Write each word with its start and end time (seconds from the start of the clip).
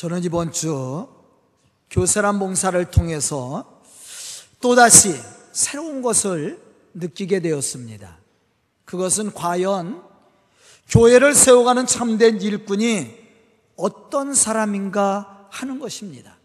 저는 0.00 0.24
이번 0.24 0.50
주 0.50 1.06
교사란 1.90 2.38
봉사를 2.38 2.90
통해서 2.90 3.82
또다시 4.58 5.14
새로운 5.52 6.00
것을 6.00 6.58
느끼게 6.94 7.40
되었습니다. 7.40 8.16
그것은 8.86 9.34
과연 9.34 10.02
교회를 10.88 11.34
세워가는 11.34 11.84
참된 11.84 12.40
일꾼이 12.40 13.14
어떤 13.76 14.32
사람인가 14.32 15.48
하는 15.50 15.78
것입니다. 15.78 16.38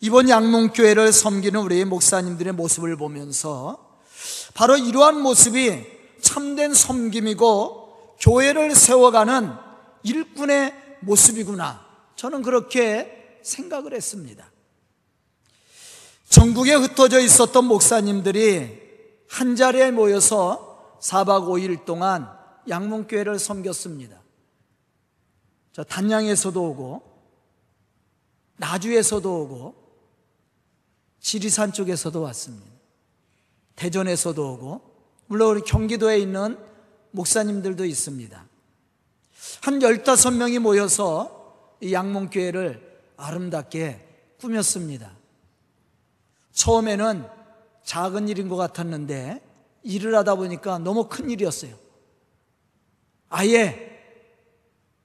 이번 0.00 0.28
양농교회를 0.28 1.10
섬기는 1.10 1.58
우리 1.58 1.86
목사님들의 1.86 2.52
모습을 2.52 2.98
보면서 2.98 3.96
바로 4.52 4.76
이러한 4.76 5.22
모습이 5.22 5.86
참된 6.20 6.74
섬김이고 6.74 8.16
교회를 8.20 8.74
세워가는 8.74 9.54
일꾼의 10.02 10.85
모습이구나. 11.00 11.84
저는 12.16 12.42
그렇게 12.42 13.38
생각을 13.42 13.94
했습니다. 13.94 14.50
전국에 16.28 16.74
흩어져 16.74 17.20
있었던 17.20 17.64
목사님들이 17.64 18.86
한 19.28 19.56
자리에 19.56 19.90
모여서 19.90 20.98
4박 21.00 21.46
5일 21.46 21.84
동안 21.84 22.28
양문교회를 22.68 23.38
섬겼습니다. 23.38 24.20
저 25.72 25.84
단양에서도 25.84 26.70
오고, 26.70 27.02
나주에서도 28.56 29.42
오고, 29.42 29.74
지리산 31.20 31.72
쪽에서도 31.72 32.20
왔습니다. 32.22 32.72
대전에서도 33.76 34.52
오고, 34.54 34.80
물론 35.26 35.56
우리 35.56 35.60
경기도에 35.60 36.18
있는 36.18 36.58
목사님들도 37.10 37.84
있습니다. 37.84 38.45
한 39.62 39.78
15명이 39.78 40.58
모여서 40.58 41.76
이 41.80 41.92
양몽교회를 41.92 43.00
아름답게 43.16 44.06
꾸몄습니다. 44.40 45.12
처음에는 46.52 47.26
작은 47.84 48.28
일인 48.28 48.48
것 48.48 48.56
같았는데 48.56 49.42
일을 49.82 50.14
하다 50.16 50.36
보니까 50.36 50.78
너무 50.78 51.08
큰 51.08 51.30
일이었어요. 51.30 51.76
아예 53.28 53.96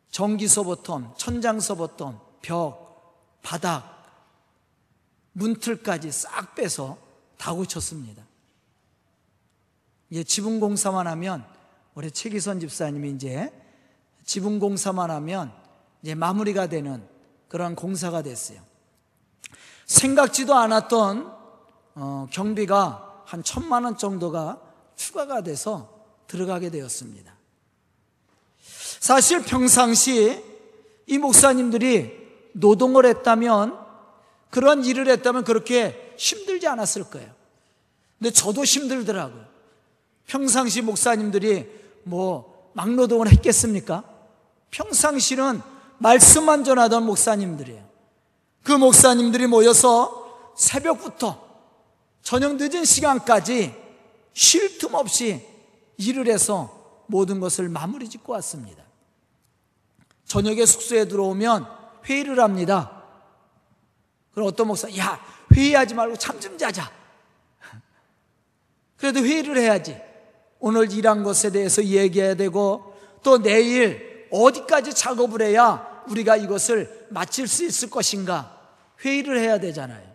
전기서부터 0.10 1.14
천장서부터 1.18 2.38
벽, 2.42 3.40
바닥, 3.42 4.02
문틀까지 5.34 6.12
싹 6.12 6.56
빼서 6.56 6.98
다 7.38 7.54
고쳤습니다. 7.54 8.24
이제 10.10 10.24
지붕 10.24 10.60
공사만 10.60 11.08
하면 11.08 11.46
우리 11.94 12.12
최기선 12.12 12.60
집사님이 12.60 13.12
이제 13.12 13.52
지붕 14.26 14.60
공사만 14.60 15.10
하면 15.12 15.52
이제 16.02 16.16
마무리가 16.16 16.68
되는 16.68 17.06
그런 17.48 17.76
공사가 17.76 18.22
됐어요. 18.22 18.60
생각지도 19.86 20.56
않았던 20.56 21.34
어, 21.96 22.28
경비가 22.32 23.24
한 23.26 23.44
천만 23.44 23.84
원 23.84 23.98
정도가 23.98 24.60
추가가 24.96 25.42
돼서 25.42 26.06
들어가게 26.28 26.70
되었습니다. 26.70 27.34
사실 29.00 29.44
평상시 29.44 30.44
이 31.08 31.18
목사님들이 31.18 32.22
노동을 32.54 33.06
했다면 33.06 33.78
그런 34.50 34.86
일을 34.86 35.08
했다면 35.10 35.44
그렇게 35.44 36.14
힘들지 36.18 36.68
않았을 36.68 37.06
거예요. 37.06 37.32
근데 38.20 38.32
저도 38.32 38.64
힘들더라고요. 38.64 39.46
평상시 40.28 40.82
목사님들이 40.82 41.68
뭐 42.04 42.72
막노동을 42.74 43.30
했겠습니까? 43.32 44.04
평상시는 44.72 45.62
말씀만 46.00 46.64
전하던 46.64 47.06
목사님들이에요. 47.06 47.88
그 48.64 48.72
목사님들이 48.72 49.48
모여서 49.48 50.54
새벽부터 50.58 51.50
저녁 52.22 52.56
늦은 52.56 52.86
시간까지 52.86 53.76
쉴 54.34 54.78
틈 54.78 54.96
없이 54.96 55.46
일을 55.98 56.28
해서 56.28 57.04
모든 57.08 57.40
것을 57.40 57.70
마무리 57.70 58.10
짓고 58.10 58.34
왔습니다. 58.34 58.84
저녁에 60.26 60.66
숙소에 60.66 61.06
들어오면 61.06 61.68
회의를 62.06 62.40
합니다. 62.40 63.04
그럼 64.34 64.48
어떤 64.48 64.68
목사, 64.68 64.90
야, 64.98 65.20
회의하지 65.54 65.94
말고 65.94 66.16
잠 66.16 66.40
좀 66.40 66.58
자자. 66.58 66.90
그래도 68.96 69.20
회의를 69.20 69.58
해야지. 69.58 70.00
오늘 70.60 70.92
일한 70.92 71.24
것에 71.24 71.52
대해서 71.52 71.84
얘기해야 71.84 72.36
되고, 72.36 72.96
또 73.24 73.42
내일 73.42 74.11
어디까지 74.32 74.94
작업을 74.94 75.42
해야 75.42 76.04
우리가 76.08 76.38
이것을 76.38 77.08
마칠 77.10 77.48
수 77.48 77.66
있을 77.66 77.90
것인가 77.90 78.60
회의를 79.04 79.40
해야 79.40 79.60
되잖아요. 79.60 80.10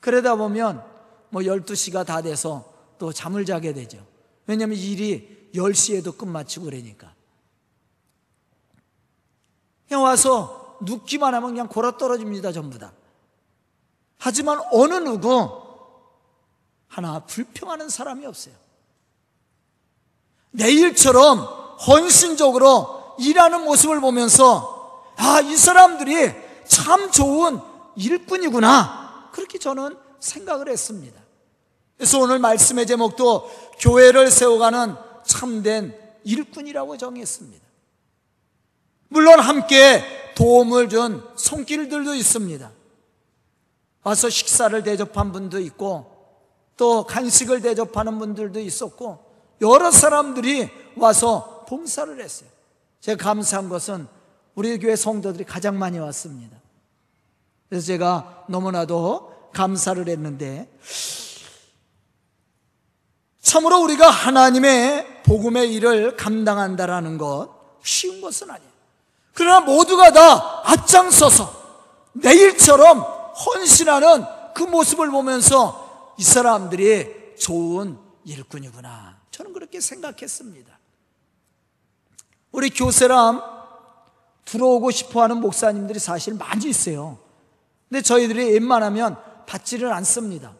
그러다 0.00 0.36
보면 0.36 0.84
뭐 1.30 1.42
12시가 1.42 2.06
다 2.06 2.22
돼서 2.22 2.72
또 2.98 3.12
잠을 3.12 3.44
자게 3.44 3.72
되죠. 3.72 4.04
왜냐하면 4.46 4.78
일이 4.78 5.50
10시에도 5.54 6.16
끝마치고 6.16 6.66
그러니까. 6.66 7.14
그냥 9.88 10.02
와서 10.02 10.78
눕기만 10.82 11.34
하면 11.34 11.50
그냥 11.50 11.68
골아 11.68 11.96
떨어집니다, 11.96 12.52
전부 12.52 12.78
다. 12.78 12.92
하지만 14.18 14.60
어느 14.72 14.94
누구 14.94 15.62
하나 16.88 17.20
불평하는 17.20 17.88
사람이 17.88 18.26
없어요. 18.26 18.54
내일처럼 20.50 21.65
헌신적으로 21.86 23.14
일하는 23.18 23.64
모습을 23.64 24.00
보면서 24.00 25.04
아, 25.16 25.40
이 25.40 25.56
사람들이 25.56 26.32
참 26.66 27.10
좋은 27.10 27.60
일꾼이구나. 27.96 29.30
그렇게 29.32 29.58
저는 29.58 29.96
생각을 30.20 30.68
했습니다. 30.68 31.20
그래서 31.96 32.18
오늘 32.18 32.38
말씀의 32.38 32.86
제목도 32.86 33.50
교회를 33.78 34.30
세워가는 34.30 34.94
참된 35.24 35.98
일꾼이라고 36.24 36.96
정했습니다. 36.98 37.64
물론 39.08 39.40
함께 39.40 40.02
도움을 40.34 40.88
준 40.88 41.24
손길들도 41.36 42.14
있습니다. 42.14 42.70
와서 44.02 44.28
식사를 44.28 44.82
대접한 44.82 45.32
분도 45.32 45.58
있고 45.60 46.14
또 46.76 47.04
간식을 47.04 47.62
대접하는 47.62 48.18
분들도 48.18 48.60
있었고 48.60 49.24
여러 49.62 49.90
사람들이 49.90 50.68
와서 50.96 51.55
봉사를 51.66 52.20
했어요. 52.20 52.48
제가 53.00 53.22
감사한 53.22 53.68
것은 53.68 54.08
우리 54.54 54.78
교회 54.78 54.96
성도들이 54.96 55.44
가장 55.44 55.78
많이 55.78 55.98
왔습니다. 55.98 56.56
그래서 57.68 57.86
제가 57.86 58.44
너무나도 58.48 59.50
감사를 59.52 60.08
했는데 60.08 60.70
참으로 63.40 63.80
우리가 63.82 64.10
하나님의 64.10 65.22
복음의 65.22 65.72
일을 65.74 66.16
감당한다라는 66.16 67.18
것 67.18 67.50
쉬운 67.82 68.20
것은 68.20 68.50
아니에요. 68.50 68.70
그러나 69.34 69.60
모두가 69.60 70.12
다 70.12 70.62
앞장서서 70.64 71.66
내일처럼 72.14 73.00
헌신하는 73.00 74.24
그 74.54 74.62
모습을 74.62 75.10
보면서 75.10 76.14
이 76.18 76.24
사람들이 76.24 77.36
좋은 77.38 77.98
일꾼이구나. 78.24 79.18
저는 79.30 79.52
그렇게 79.52 79.80
생각했습니다. 79.80 80.75
우리 82.56 82.70
교세람 82.70 83.42
들어오고 84.46 84.90
싶어 84.90 85.22
하는 85.22 85.42
목사님들이 85.42 85.98
사실 85.98 86.32
많이 86.34 86.66
있어요. 86.70 87.18
근데 87.86 88.00
저희들이 88.00 88.52
웬만하면 88.54 89.18
받지를 89.46 89.92
않습니다. 89.92 90.54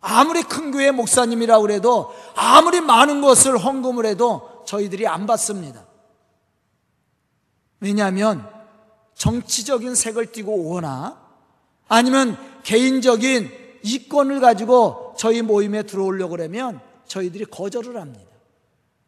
아무리 0.00 0.44
큰 0.44 0.70
교회 0.70 0.92
목사님이라고 0.92 1.70
해도 1.70 2.14
아무리 2.36 2.80
많은 2.80 3.20
것을 3.20 3.58
헌금을 3.58 4.06
해도 4.06 4.62
저희들이 4.64 5.08
안 5.08 5.26
받습니다. 5.26 5.84
왜냐하면 7.80 8.48
정치적인 9.14 9.96
색을 9.96 10.30
띠고 10.30 10.52
오거나 10.52 11.20
아니면 11.88 12.38
개인적인 12.62 13.50
이권을 13.82 14.38
가지고 14.38 15.14
저희 15.18 15.42
모임에 15.42 15.82
들어오려고 15.82 16.36
그러면 16.36 16.80
저희들이 17.08 17.46
거절을 17.46 18.00
합니다. 18.00 18.30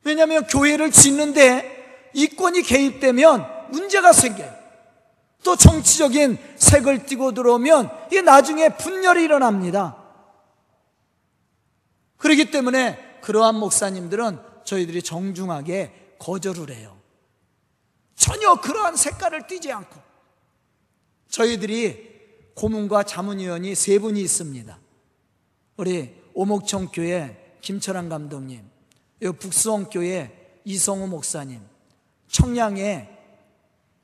왜냐하면 0.02 0.44
교회를 0.48 0.90
짓는데 0.90 1.79
이권이 2.14 2.62
개입되면 2.62 3.70
문제가 3.70 4.12
생겨요. 4.12 4.60
또 5.42 5.56
정치적인 5.56 6.38
색을 6.56 7.06
띠고 7.06 7.32
들어오면 7.32 7.90
이게 8.08 8.20
나중에 8.20 8.76
분열이 8.76 9.24
일어납니다. 9.24 9.96
그렇기 12.18 12.50
때문에 12.50 13.20
그러한 13.22 13.54
목사님들은 13.56 14.38
저희들이 14.64 15.02
정중하게 15.02 16.16
거절을 16.18 16.70
해요. 16.70 16.98
전혀 18.14 18.54
그러한 18.60 18.96
색깔을 18.96 19.46
띠지 19.46 19.72
않고 19.72 19.98
저희들이 21.30 22.10
고문과 22.54 23.04
자문위원이 23.04 23.74
세 23.74 23.98
분이 23.98 24.20
있습니다. 24.20 24.78
우리 25.78 26.14
오목청 26.34 26.88
교회 26.92 27.56
김철환 27.62 28.10
감독님, 28.10 28.68
북수원 29.38 29.88
교회 29.88 30.60
이성우 30.64 31.06
목사님, 31.06 31.62
청량의 32.30 33.18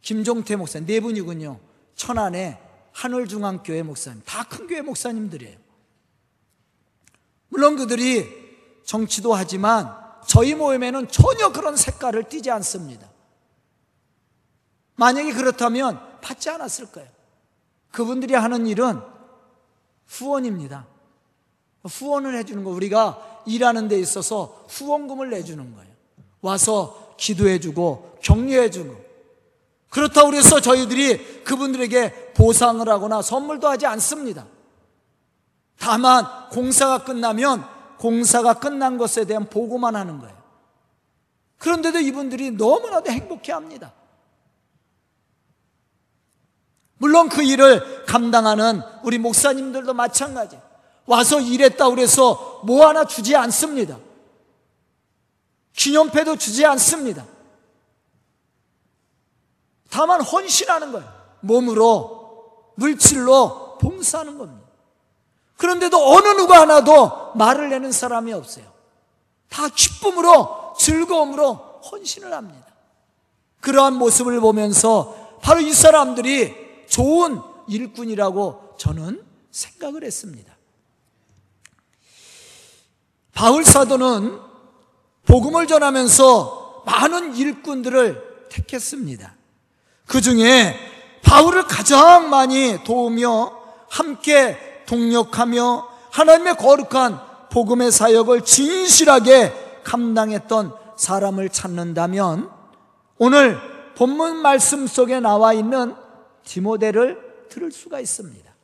김종태 0.02 0.56
목사님 0.56 0.86
네 0.86 1.00
분이군요. 1.00 1.58
천안에 1.94 2.60
하늘중앙교회 2.92 3.82
목사님 3.82 4.22
다 4.24 4.44
큰 4.44 4.66
교회 4.66 4.80
목사님들이에요. 4.82 5.58
물론 7.48 7.76
그들이 7.76 8.26
정치도 8.84 9.34
하지만 9.34 9.96
저희 10.26 10.54
모임에는 10.54 11.08
전혀 11.08 11.52
그런 11.52 11.76
색깔을 11.76 12.24
띠지 12.28 12.50
않습니다. 12.50 13.08
만약에 14.96 15.32
그렇다면 15.32 16.00
받지 16.20 16.50
않았을 16.50 16.86
거예요. 16.92 17.08
그분들이 17.92 18.34
하는 18.34 18.66
일은 18.66 19.00
후원입니다. 20.06 20.86
후원을 21.84 22.36
해주는 22.38 22.64
거 22.64 22.70
우리가 22.70 23.42
일하는 23.46 23.88
데 23.88 23.98
있어서 23.98 24.66
후원금을 24.68 25.30
내주는 25.30 25.74
거예요. 25.74 25.92
와서 26.40 27.05
기도해주고 27.16 28.18
격려해주고 28.22 29.06
그렇다고 29.90 30.34
해서 30.34 30.60
저희들이 30.60 31.44
그분들에게 31.44 32.32
보상을 32.34 32.86
하거나 32.88 33.22
선물도 33.22 33.68
하지 33.68 33.86
않습니다. 33.86 34.46
다만 35.78 36.26
공사가 36.50 37.04
끝나면 37.04 37.64
공사가 37.98 38.54
끝난 38.54 38.98
것에 38.98 39.24
대한 39.24 39.48
보고만 39.48 39.96
하는 39.96 40.18
거예요. 40.18 40.36
그런데도 41.58 42.00
이분들이 42.00 42.50
너무나도 42.50 43.10
행복해 43.10 43.52
합니다. 43.52 43.94
물론 46.98 47.28
그 47.28 47.42
일을 47.42 48.04
감당하는 48.06 48.82
우리 49.02 49.18
목사님들도 49.18 49.94
마찬가지. 49.94 50.58
와서 51.06 51.40
일했다 51.40 51.90
그래서 51.90 52.60
뭐 52.64 52.86
하나 52.86 53.04
주지 53.04 53.36
않습니다. 53.36 53.98
기념패도 55.86 56.36
주지 56.36 56.66
않습니다. 56.66 57.24
다만 59.88 60.20
헌신하는 60.20 60.90
거예요. 60.90 61.08
몸으로, 61.40 62.72
물질로 62.74 63.78
봉사하는 63.78 64.36
겁니다. 64.36 64.66
그런데도 65.56 65.96
어느 65.96 66.28
누가 66.30 66.60
하나도 66.62 67.34
말을 67.36 67.70
내는 67.70 67.92
사람이 67.92 68.32
없어요. 68.32 68.66
다 69.48 69.68
기쁨으로, 69.68 70.74
즐거움으로 70.76 71.54
헌신을 71.90 72.32
합니다. 72.32 72.66
그러한 73.60 73.94
모습을 73.94 74.40
보면서 74.40 75.38
바로 75.40 75.60
이 75.60 75.72
사람들이 75.72 76.86
좋은 76.88 77.40
일꾼이라고 77.68 78.74
저는 78.76 79.24
생각을 79.52 80.02
했습니다. 80.02 80.54
바울 83.32 83.64
사도는 83.64 84.55
복음을 85.26 85.66
전하면서 85.66 86.84
많은 86.86 87.34
일꾼들을 87.36 88.46
택했습니다. 88.48 89.34
그 90.06 90.20
중에 90.20 90.74
바울을 91.22 91.64
가장 91.64 92.30
많이 92.30 92.82
도우며 92.84 93.52
함께 93.90 94.56
동력하며 94.86 95.88
하나님의 96.12 96.56
거룩한 96.56 97.20
복음의 97.50 97.90
사역을 97.90 98.44
진실하게 98.44 99.80
감당했던 99.82 100.74
사람을 100.96 101.48
찾는다면 101.48 102.50
오늘 103.18 103.58
본문 103.96 104.36
말씀 104.36 104.86
속에 104.86 105.20
나와 105.20 105.52
있는 105.52 105.94
디모데를 106.44 107.46
들을 107.48 107.72
수가 107.72 108.00
있습니다. 108.00 108.54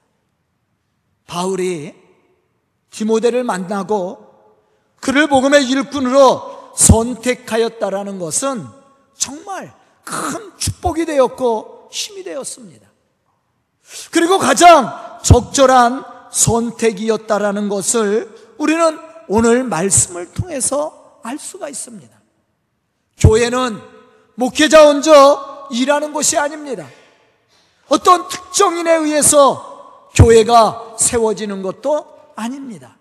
바울이 1.27 1.95
디모데를 2.91 3.43
만나고 3.43 4.32
그를 5.03 5.27
복음의 5.27 5.69
일꾼으로 5.69 6.75
선택하였다라는 6.77 8.21
것은 8.21 8.65
정말 9.19 9.75
큰 10.05 10.57
축복이 10.57 11.05
되었고 11.07 11.89
힘이 11.91 12.23
되었습니다. 12.23 12.89
그리고 14.13 14.39
가장 14.39 15.19
적절한 15.23 16.05
선택이었다라는 16.31 17.69
것을 17.69 18.55
우리는 18.59 18.97
오늘 19.27 19.65
말씀을 19.65 20.33
통해서 20.33 21.19
알 21.25 21.37
수가 21.37 21.69
있습니다. 21.69 22.17
교회는 23.19 23.81
목회자 24.37 24.87
혼자 24.87 25.67
일하는 25.73 26.13
곳이 26.13 26.39
아닙니다. 26.39 26.87
어떤 27.89 28.29
특정인에 28.29 28.95
의해서 28.95 30.09
교회가 30.15 30.95
세워지는 30.97 31.63
것도 31.63 32.07
아닙니다. 32.37 32.97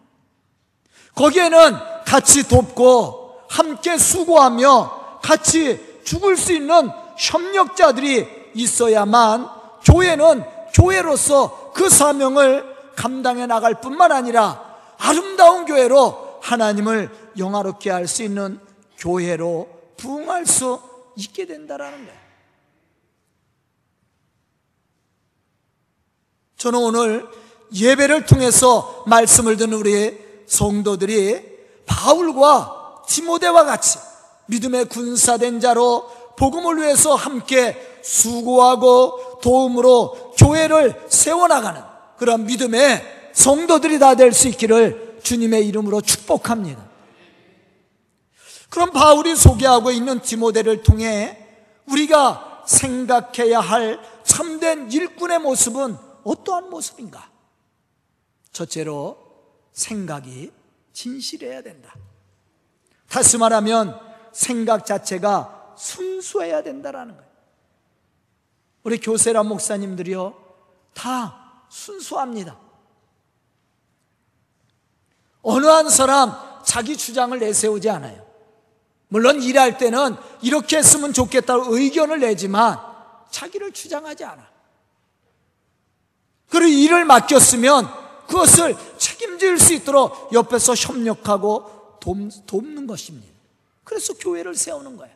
거기에는 1.15 1.77
같이 2.05 2.47
돕고 2.47 3.41
함께 3.49 3.97
수고하며 3.97 5.19
같이 5.21 6.01
죽을 6.03 6.37
수 6.37 6.53
있는 6.53 6.89
협력자들이 7.17 8.51
있어야만 8.55 9.47
교회는 9.83 10.43
교회로서 10.73 11.71
그 11.73 11.89
사명을 11.89 12.93
감당해 12.95 13.45
나갈 13.45 13.81
뿐만 13.81 14.11
아니라 14.11 14.79
아름다운 14.97 15.65
교회로 15.65 16.39
하나님을 16.41 17.09
영화롭게 17.37 17.89
할 17.89 18.07
수 18.07 18.23
있는 18.23 18.59
교회로 18.97 19.67
부흥할 19.97 20.45
수 20.45 20.79
있게 21.15 21.45
된다라는 21.45 22.05
거예요. 22.05 22.21
저는 26.57 26.79
오늘 26.79 27.27
예배를 27.73 28.25
통해서 28.25 29.03
말씀을 29.07 29.57
듣는 29.57 29.73
우리 29.73 30.20
성도들이 30.51 31.41
바울과 31.85 33.03
디모데와 33.07 33.63
같이 33.63 33.97
믿음의 34.47 34.85
군사된 34.85 35.61
자로 35.61 36.09
복음을 36.37 36.77
위해서 36.77 37.15
함께 37.15 37.99
수고하고 38.03 39.39
도움으로 39.41 40.33
교회를 40.37 41.05
세워나가는 41.07 41.81
그런 42.17 42.45
믿음의 42.45 43.31
성도들이 43.33 43.97
다 43.99 44.15
될 44.15 44.33
수 44.33 44.49
있기를 44.49 45.19
주님의 45.23 45.65
이름으로 45.67 46.01
축복합니다. 46.01 46.85
그럼 48.69 48.91
바울이 48.91 49.35
소개하고 49.35 49.91
있는 49.91 50.21
디모데를 50.21 50.83
통해 50.83 51.37
우리가 51.87 52.63
생각해야 52.67 53.59
할 53.59 53.99
참된 54.23 54.91
일꾼의 54.91 55.39
모습은 55.39 55.97
어떠한 56.23 56.69
모습인가? 56.69 57.29
첫째로 58.51 59.30
생각이 59.71 60.51
진실해야 60.93 61.61
된다. 61.61 61.95
다시 63.09 63.37
말하면 63.37 63.99
생각 64.31 64.85
자체가 64.85 65.75
순수해야 65.77 66.63
된다라는 66.63 67.15
거예요. 67.15 67.31
우리 68.83 68.99
교세라 68.99 69.43
목사님들이요, 69.43 70.35
다 70.93 71.65
순수합니다. 71.69 72.57
어느 75.41 75.65
한 75.65 75.89
사람 75.89 76.33
자기 76.63 76.95
주장을 76.95 77.37
내세우지 77.37 77.89
않아요. 77.89 78.25
물론 79.07 79.41
일할 79.41 79.77
때는 79.77 80.15
이렇게 80.41 80.77
했으면 80.77 81.11
좋겠다고 81.11 81.75
의견을 81.75 82.19
내지만 82.21 82.79
자기를 83.29 83.71
주장하지 83.73 84.23
않아. 84.23 84.49
그리고 86.49 86.67
일을 86.67 87.05
맡겼으면 87.05 88.00
그것을 88.31 88.77
책임질 88.97 89.59
수 89.59 89.73
있도록 89.73 90.33
옆에서 90.33 90.73
협력하고 90.73 91.99
돕는 91.99 92.87
것입니다. 92.87 93.27
그래서 93.83 94.13
교회를 94.13 94.55
세우는 94.55 94.95
거예요. 94.95 95.13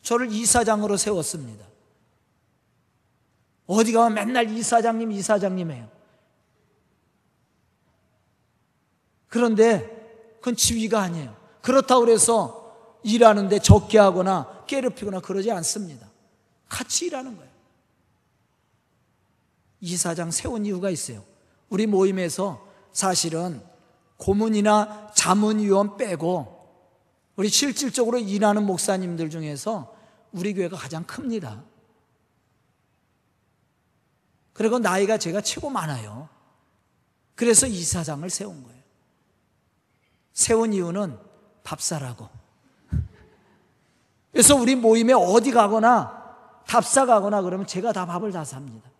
저를 0.00 0.32
이사장으로 0.32 0.96
세웠습니다. 0.96 1.66
어디 3.66 3.92
가면 3.92 4.14
맨날 4.14 4.50
이사장님, 4.50 5.12
이사장님 5.12 5.70
해요. 5.70 5.88
그런데 9.28 10.38
그건 10.38 10.56
지위가 10.56 11.00
아니에요. 11.00 11.36
그렇다고 11.60 12.08
해서 12.08 13.00
일하는데 13.02 13.58
적게 13.58 13.98
하거나 13.98 14.64
깨르피거나 14.66 15.20
그러지 15.20 15.50
않습니다. 15.50 16.08
같이 16.68 17.06
일하는 17.06 17.36
거예요. 17.36 17.53
이사장 19.84 20.30
세운 20.30 20.64
이유가 20.64 20.88
있어요. 20.88 21.22
우리 21.68 21.86
모임에서 21.86 22.66
사실은 22.92 23.62
고문이나 24.16 25.12
자문위원 25.14 25.98
빼고 25.98 26.54
우리 27.36 27.50
실질적으로 27.50 28.18
일하는 28.18 28.64
목사님들 28.64 29.28
중에서 29.28 29.94
우리 30.32 30.54
교회가 30.54 30.76
가장 30.78 31.04
큽니다. 31.04 31.62
그리고 34.54 34.78
나이가 34.78 35.18
제가 35.18 35.42
최고 35.42 35.68
많아요. 35.68 36.30
그래서 37.34 37.66
이사장을 37.66 38.28
세운 38.30 38.62
거예요. 38.62 38.82
세운 40.32 40.72
이유는 40.72 41.18
밥 41.62 41.82
사라고. 41.82 42.30
그래서 44.32 44.56
우리 44.56 44.76
모임에 44.76 45.12
어디 45.12 45.50
가거나 45.50 46.24
답사 46.66 47.04
가거나 47.04 47.42
그러면 47.42 47.66
제가 47.66 47.92
다 47.92 48.06
밥을 48.06 48.32
다 48.32 48.44
삽니다. 48.44 48.93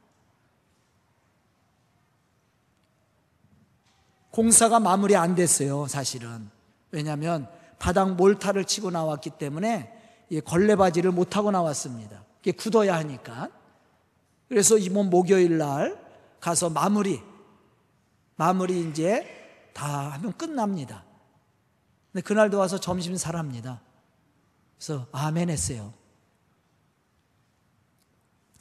공사가 4.35 4.81
마무리 4.81 5.15
안 5.15 5.37
됐어요, 5.37 5.87
사실은. 5.87 6.51
왜냐하면 6.91 7.49
바닥 7.79 8.17
몰타를 8.17 8.65
치고 8.65 8.91
나왔기 8.91 9.31
때문에 9.39 9.97
걸레 10.45 10.75
바지를 10.75 11.13
못 11.13 11.37
하고 11.37 11.53
나왔습니다. 11.53 12.25
이게 12.41 12.51
굳어야 12.51 12.97
하니까. 12.97 13.49
그래서 14.49 14.77
이번 14.77 15.09
목요일 15.09 15.59
날 15.59 16.05
가서 16.41 16.69
마무리 16.69 17.23
마무리 18.35 18.81
이제 18.81 19.71
다 19.73 20.11
하면 20.15 20.33
끝납니다. 20.33 21.05
근데 22.11 22.21
그날도 22.21 22.59
와서 22.59 22.81
점심 22.81 23.17
사랍니다. 23.17 23.83
그래서 24.77 25.07
아멘 25.13 25.49
했어요. 25.49 25.95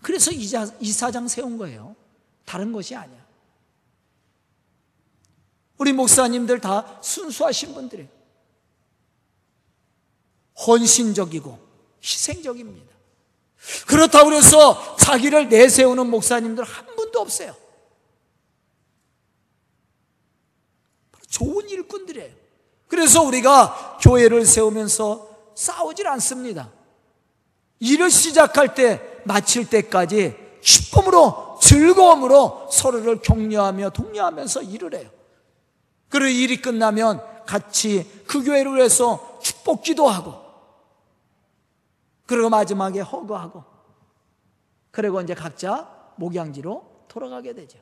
그래서 0.03 0.29
이자, 0.29 0.67
이사장 0.79 1.27
세운 1.27 1.57
거예요. 1.57 1.95
다른 2.45 2.71
것이 2.71 2.95
아니야. 2.95 3.22
우리 5.83 5.91
목사님들 5.91 6.61
다 6.61 6.97
순수하신 7.01 7.73
분들이에요. 7.73 8.09
헌신적이고 10.65 11.59
희생적입니다. 12.01 12.93
그렇다고 13.85 14.31
해서 14.31 14.95
자기를 14.95 15.49
내세우는 15.49 16.09
목사님들 16.09 16.63
한 16.63 16.85
분도 16.95 17.19
없어요. 17.19 17.53
좋은 21.27 21.67
일꾼들이에요. 21.67 22.33
그래서 22.87 23.21
우리가 23.21 23.97
교회를 24.01 24.45
세우면서 24.45 25.27
싸우질 25.53 26.07
않습니다. 26.07 26.71
일을 27.79 28.09
시작할 28.09 28.73
때, 28.73 29.21
마칠 29.25 29.69
때까지 29.69 30.33
기쁨으로, 30.61 31.57
즐거움으로 31.61 32.69
서로를 32.71 33.19
격려하며 33.19 33.89
독려하면서 33.89 34.61
일을 34.61 34.95
해요. 34.95 35.22
그리고 36.13 36.27
일이 36.27 36.61
끝나면 36.61 37.43
같이 37.43 38.23
그 38.27 38.43
교회를 38.43 38.75
위해서 38.75 39.39
축복 39.41 39.81
기도하고, 39.81 40.39
그리고 42.27 42.51
마지막에 42.51 42.99
허거하고, 42.99 43.63
그리고 44.91 45.21
이제 45.21 45.33
각자 45.33 46.13
목양지로 46.17 47.05
돌아가게 47.07 47.55
되죠. 47.55 47.79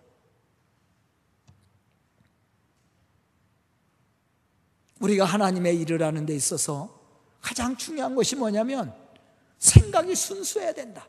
우리가 5.02 5.26
하나님의 5.26 5.78
일을 5.82 6.02
하는 6.02 6.26
데 6.26 6.34
있어서 6.34 7.02
가장 7.42 7.76
중요한 7.76 8.16
것이 8.16 8.38
뭐냐면 8.38 8.96
생각이 9.58 10.16
순수해야 10.16 10.72
된다. 10.72 11.06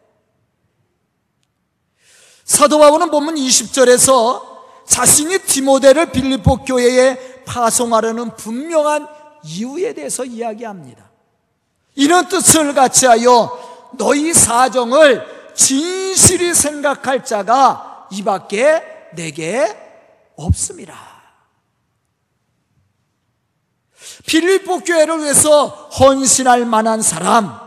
사도 2.43 2.81
바울은 2.81 3.13
본문 3.13 3.37
20절에서 3.37 4.52
자신이 4.87 5.39
디모데를 5.39 6.13
빌립보 6.13 6.65
교회에 6.65 7.45
파송하려는 7.45 8.37
분명한 8.37 9.09
이유에 9.45 9.95
대해서 9.95 10.25
이야기합니다. 10.25 11.11
이런 11.95 12.29
뜻을 12.29 12.75
같이 12.75 13.07
하여 13.07 13.91
너희 13.99 14.33
사정을 14.33 15.53
진실히 15.55 16.55
생각할 16.55 17.25
자가 17.25 18.09
이 18.11 18.23
밖에 18.23 18.83
내게 19.15 19.77
없습니다. 20.37 21.13
빌립보 24.27 24.81
교회를 24.81 25.21
위해서 25.21 25.67
헌신할 25.67 26.65
만한 26.65 27.03
사람, 27.03 27.59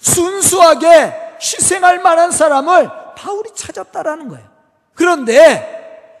순수하게 0.00 1.14
희생할 1.40 2.00
만한 2.00 2.32
사람을 2.32 2.90
바울이 3.16 3.50
찾았다라는 3.54 4.28
거예요. 4.28 4.48
그런데 4.94 5.75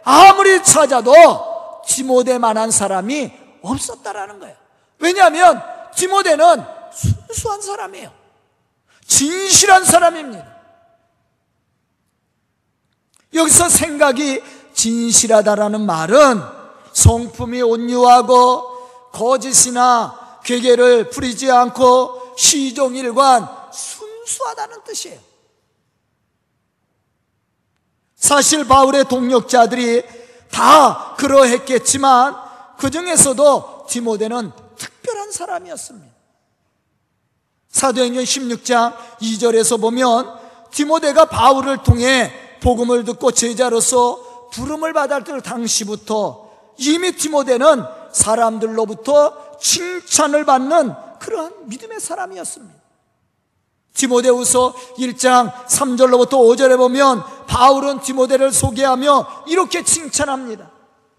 아무리 0.08 0.62
찾아도 0.62 1.82
디모데만한 1.84 2.70
사람이 2.70 3.32
없었다라는 3.60 4.38
거예요. 4.38 4.54
왜냐하면 5.00 5.60
디모데는 5.96 6.64
순수한 6.92 7.60
사람이에요. 7.60 8.12
진실한 9.04 9.84
사람입니다. 9.84 10.46
여기서 13.34 13.68
생각이 13.68 14.42
진실하다라는 14.74 15.80
말은 15.84 16.40
성품이 16.92 17.62
온유하고 17.62 19.10
거짓이나 19.10 20.38
괴계를 20.44 21.10
부리지 21.10 21.50
않고 21.50 22.34
시종일관 22.36 23.48
순수하다는 23.72 24.84
뜻이에요. 24.84 25.25
사실 28.26 28.66
바울의 28.66 29.04
동력자들이 29.04 30.02
다 30.50 31.14
그러했겠지만 31.16 32.34
그 32.76 32.90
중에서도 32.90 33.86
디모데는 33.88 34.50
특별한 34.76 35.30
사람이었습니다. 35.30 36.12
사도행전 37.68 38.24
16장 38.24 38.96
2절에서 39.20 39.80
보면 39.80 40.40
디모데가 40.72 41.26
바울을 41.26 41.84
통해 41.84 42.32
복음을 42.60 43.04
듣고 43.04 43.30
제자로서 43.30 44.48
부름을 44.50 44.92
받을 44.92 45.40
당시부터 45.40 46.50
이미 46.78 47.12
디모데는 47.12 47.84
사람들로부터 48.10 49.58
칭찬을 49.60 50.44
받는 50.44 50.94
그러한 51.20 51.68
믿음의 51.68 52.00
사람이었습니다. 52.00 52.85
디모데후서 53.96 54.74
1장 54.98 55.52
3절로부터 55.66 56.32
5절에 56.32 56.76
보면 56.76 57.22
바울은 57.46 58.00
디모데를 58.00 58.52
소개하며 58.52 59.44
이렇게 59.48 59.82
칭찬합니다. 59.82 60.70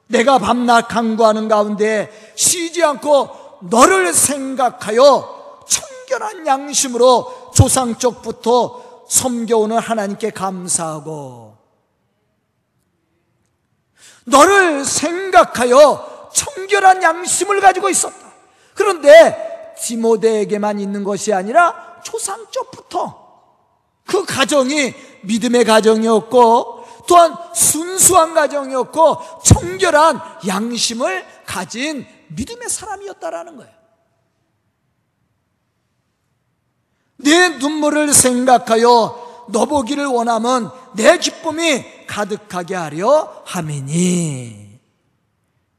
내가 0.07 0.37
밤낮 0.37 0.87
강구하는 0.87 1.47
가운데 1.47 2.33
쉬지 2.35 2.83
않고 2.83 3.59
너를 3.61 4.13
생각하여 4.13 5.63
청결한 5.67 6.47
양심으로 6.47 7.51
조상 7.53 7.97
쪽부터 7.97 9.05
섬겨오는 9.09 9.77
하나님께 9.77 10.29
감사하고 10.29 11.57
너를 14.25 14.85
생각하여 14.85 16.29
청결한 16.33 17.01
양심을 17.01 17.59
가지고 17.61 17.89
있었다. 17.89 18.27
그런데 18.75 19.46
디모데에게만 19.81 20.79
있는 20.79 21.03
것이 21.03 21.33
아니라 21.33 22.01
초상적부터 22.03 23.27
그 24.05 24.25
가정이 24.25 24.93
믿음의 25.23 25.65
가정이었고 25.65 26.77
또한 27.07 27.35
순수한 27.53 28.33
가정이었고 28.33 29.17
청결한 29.43 30.19
양심을 30.47 31.25
가진 31.45 32.05
믿음의 32.29 32.69
사람이었다라는 32.69 33.57
거예요. 33.57 33.77
내 37.17 37.49
눈물을 37.57 38.13
생각하여 38.13 39.45
너보기를 39.49 40.05
원함은 40.05 40.69
내 40.95 41.17
기쁨이 41.17 42.05
가득하게 42.05 42.75
하려 42.75 43.41
함이니. 43.45 44.66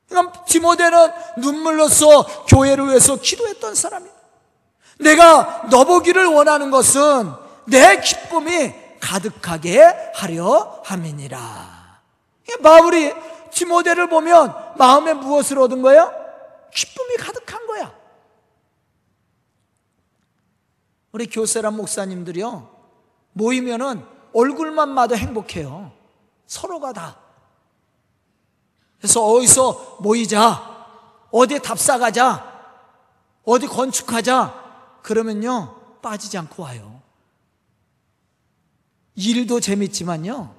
그러니까 0.08 0.44
디모데는 0.44 1.12
눈물로써 1.38 2.44
교회를 2.46 2.88
위해서 2.88 3.16
기도했던 3.16 3.74
사람이다. 3.74 4.14
내가 5.00 5.66
너보기를 5.70 6.26
원하는 6.26 6.70
것은 6.70 7.30
내 7.66 8.00
기쁨이 8.00 8.74
가득하게 9.00 10.12
하려 10.14 10.82
함이니라. 10.84 11.78
바울이 12.62 13.12
디모데를 13.50 14.08
보면 14.08 14.54
마음에 14.76 15.12
무엇을 15.12 15.58
얻은 15.58 15.82
거예요? 15.82 16.12
기쁨이 16.74 17.16
가득한 17.16 17.66
거야. 17.66 17.92
우리 21.12 21.26
교세란 21.26 21.74
목사님들이요. 21.76 22.68
모이면은 23.32 24.04
얼굴만 24.34 24.94
봐도 24.94 25.16
행복해요. 25.16 25.92
서로가 26.46 26.92
다. 26.92 27.18
그래서 28.98 29.24
어디서 29.24 29.98
모이자. 30.00 31.26
어디 31.30 31.60
답사 31.60 31.98
가자. 31.98 32.44
어디 33.44 33.66
건축하자. 33.66 35.00
그러면요. 35.02 35.98
빠지지 36.02 36.36
않고 36.38 36.62
와요. 36.62 37.02
일도 39.14 39.60
재밌지만요. 39.60 40.54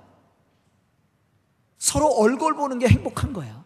서로 1.78 2.08
얼굴 2.08 2.56
보는 2.56 2.80
게 2.80 2.88
행복한 2.88 3.32
거야. 3.34 3.64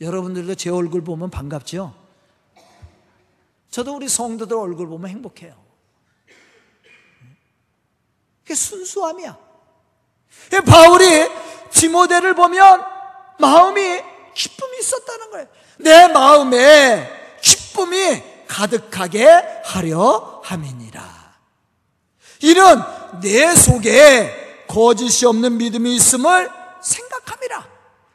여러분들도 0.00 0.56
제 0.56 0.68
얼굴 0.68 1.04
보면 1.04 1.30
반갑죠? 1.30 1.94
저도 3.70 3.94
우리 3.94 4.08
성도들 4.08 4.56
얼굴 4.56 4.88
보면 4.88 5.08
행복해요. 5.08 5.54
그게 8.42 8.54
순수함이야. 8.54 9.36
바울이 10.66 11.28
디모데를 11.72 12.34
보면 12.34 12.84
마음이 13.38 14.02
기쁨이 14.34 14.78
있었다는 14.80 15.30
거예요. 15.30 15.46
내 15.78 16.08
마음에 16.08 17.38
기쁨이 17.40 18.22
가득하게 18.46 19.62
하려 19.64 20.42
함이니라. 20.44 21.02
이는 22.40 22.82
내 23.20 23.54
속에 23.54 24.64
거짓이 24.68 25.26
없는 25.26 25.58
믿음이 25.58 25.94
있음을 25.96 26.50
생각함이라. 26.82 27.68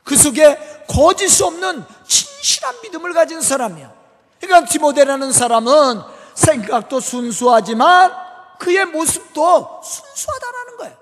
그 0.04 0.18
속에 0.18 0.86
거짓이 0.88 1.44
없는 1.44 1.80
확실한 1.82 2.82
믿음을 2.82 3.14
가진 3.14 3.42
사람이야. 3.42 3.94
그러니까 4.40 4.70
디모데라는 4.70 5.32
사람은 5.32 6.02
생각도 6.36 7.00
순수하지만 7.00 8.27
그의 8.60 8.86
모습도 8.86 9.82
순수하다라는 9.84 10.78
거예요. 10.78 10.98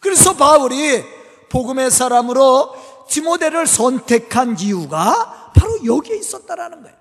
그래서 0.00 0.36
바울이 0.36 1.04
복음의 1.48 1.90
사람으로 1.90 2.74
디모데를 3.08 3.66
선택한 3.66 4.58
이유가 4.60 5.50
바로 5.54 5.84
여기에 5.84 6.16
있었다라는 6.16 6.82
거예요. 6.82 6.96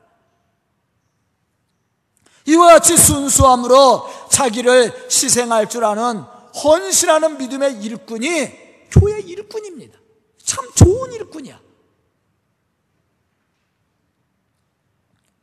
이와 2.48 2.68
같이 2.74 2.96
순수함으로 2.96 4.10
자기를 4.30 5.10
희생할 5.12 5.70
줄 5.70 5.84
아는 5.84 6.24
헌신하는 6.64 7.38
믿음의 7.38 7.82
일꾼이 7.84 8.90
교회 8.90 9.20
일꾼입니다. 9.20 10.00
참 10.44 10.66
좋은 10.74 11.12
일꾼이야. 11.12 11.60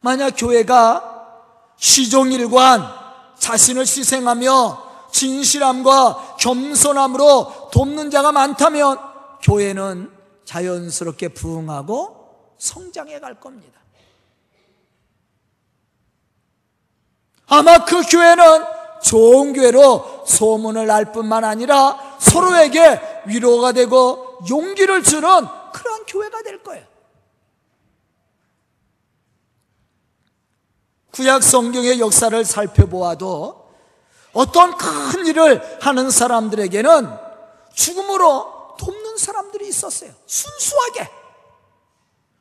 만약 0.01 0.31
교회가 0.31 1.13
시종일관 1.77 3.04
자신을 3.39 3.83
희생하며 3.83 5.09
진실함과 5.13 6.37
겸손함으로 6.41 7.71
돕는 7.73 8.11
자가 8.11 8.33
많다면 8.33 8.99
교회는 9.43 10.11
자연스럽게 10.45 11.29
부흥하고 11.29 12.55
성장해 12.59 13.21
갈 13.21 13.39
겁니다. 13.39 13.81
아마 17.47 17.85
그 17.85 18.03
교회는 18.03 18.65
좋은 19.03 19.53
교회로 19.53 20.25
소문을 20.27 20.87
날 20.87 21.13
뿐만 21.13 21.45
아니라 21.45 22.17
서로에게 22.19 23.23
위로가 23.27 23.73
되고 23.73 24.39
용기를 24.49 25.03
주는 25.03 25.23
그러한 25.73 26.07
교회가 26.07 26.43
될 26.43 26.63
거예요. 26.63 26.94
구약 31.15 31.45
성경의 31.45 32.01
역사를 32.01 32.45
살펴보아도 32.45 33.65
어떤 34.33 34.77
큰 34.77 35.27
일을 35.27 35.79
하는 35.81 36.11
사람들에게는 36.11 37.09
죽음으로 37.73 38.75
돕는 38.79 39.17
사람들이 39.17 39.69
있었어요. 39.69 40.11
순수하게. 40.27 41.09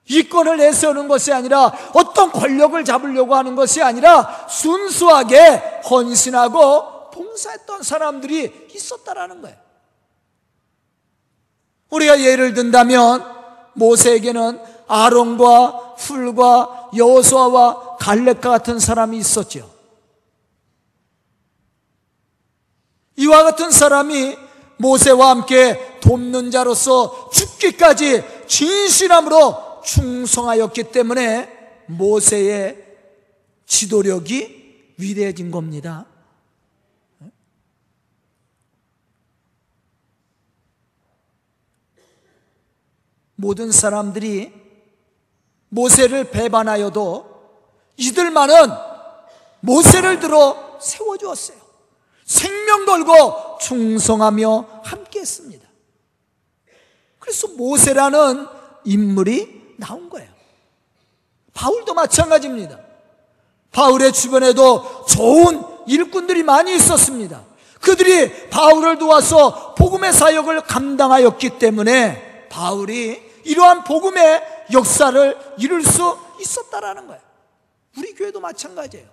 이권을 0.10 0.58
내세우는 0.58 1.08
것이 1.08 1.32
아니라 1.32 1.72
어떤 1.94 2.32
권력을 2.32 2.84
잡으려고 2.84 3.36
하는 3.36 3.56
것이 3.56 3.82
아니라 3.82 4.48
순수하게 4.50 5.82
헌신하고 5.90 7.12
봉사했던 7.12 7.84
사람들이 7.84 8.70
있었다라는 8.74 9.42
거예요. 9.44 9.58
우리가 11.92 12.20
예를 12.22 12.56
든다면 12.56 13.24
모세에게는 13.74 14.60
아론과 14.88 15.94
풀과 15.96 16.90
여호수아와 16.96 17.93
갈렙과 18.04 18.50
같은 18.50 18.80
사람이 18.80 19.18
있었죠. 19.18 19.74
이와 23.16 23.44
같은 23.44 23.72
사람이 23.72 24.38
모세와 24.78 25.30
함께 25.30 26.00
돕는 26.02 26.52
자로서 26.52 27.30
죽기까지 27.30 28.24
진실함으로 28.46 29.84
충성하였기 29.86 30.92
때문에 30.92 31.50
모세의 31.88 32.84
지도력이 33.66 34.96
위대해진 34.98 35.50
겁니다. 35.50 36.06
모든 43.36 43.72
사람들이 43.72 44.52
모세를 45.70 46.32
배반하여도 46.32 47.33
이들만은 47.98 48.56
모세를 49.60 50.20
들어 50.20 50.78
세워주었어요. 50.80 51.58
생명 52.26 52.86
걸고 52.86 53.58
충성하며 53.62 54.82
함께 54.84 55.20
했습니다. 55.20 55.68
그래서 57.20 57.48
모세라는 57.50 58.48
인물이 58.84 59.76
나온 59.78 60.10
거예요. 60.10 60.30
바울도 61.54 61.94
마찬가지입니다. 61.94 62.80
바울의 63.72 64.12
주변에도 64.14 65.06
좋은 65.06 65.64
일꾼들이 65.88 66.44
많이 66.44 66.76
있었습니다. 66.76 67.44
그들이 67.82 68.50
바울을 68.50 68.98
도와서 68.98 69.76
복음의 69.76 70.14
사역을 70.14 70.62
감당하였기 70.62 71.60
때문에 71.60 72.48
바울이 72.50 73.22
이러한 73.44 73.84
복음의 73.84 74.68
역사를 74.72 75.38
이룰 75.58 75.84
수 75.84 76.18
있었다라는 76.40 77.08
거예요. 77.08 77.22
우리 77.98 78.14
교회도 78.14 78.40
마찬가지예요. 78.40 79.10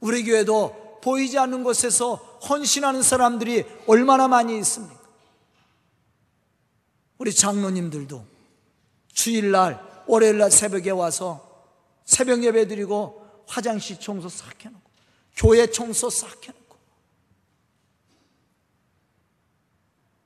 우리 0.00 0.24
교회도 0.24 1.00
보이지 1.02 1.38
않는 1.38 1.62
곳에서 1.64 2.14
헌신하는 2.48 3.02
사람들이 3.02 3.64
얼마나 3.86 4.28
많이 4.28 4.58
있습니까? 4.58 5.00
우리 7.18 7.32
장로님들도 7.32 8.24
주일날, 9.12 10.04
월요일날 10.06 10.50
새벽에 10.50 10.90
와서 10.90 11.48
새벽 12.04 12.42
예배 12.42 12.66
드리고 12.66 13.44
화장실 13.46 14.00
청소 14.00 14.28
싹 14.28 14.64
해놓고 14.64 14.90
교회 15.36 15.66
청소 15.70 16.10
싹 16.10 16.28
해놓고 16.48 16.76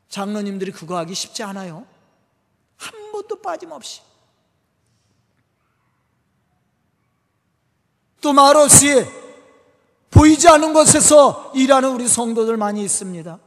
장로님들이 0.08 0.72
그거 0.72 0.96
하기 0.98 1.14
쉽지 1.14 1.42
않아요. 1.42 1.86
한 2.76 3.12
번도 3.12 3.42
빠짐없이 3.42 4.00
또 8.26 8.32
말없이 8.32 9.06
보이지 10.10 10.48
않는 10.48 10.72
곳에서 10.72 11.52
일하는 11.54 11.90
우리 11.90 12.08
성도들 12.08 12.56
많이 12.56 12.82
있습니다. 12.82 13.38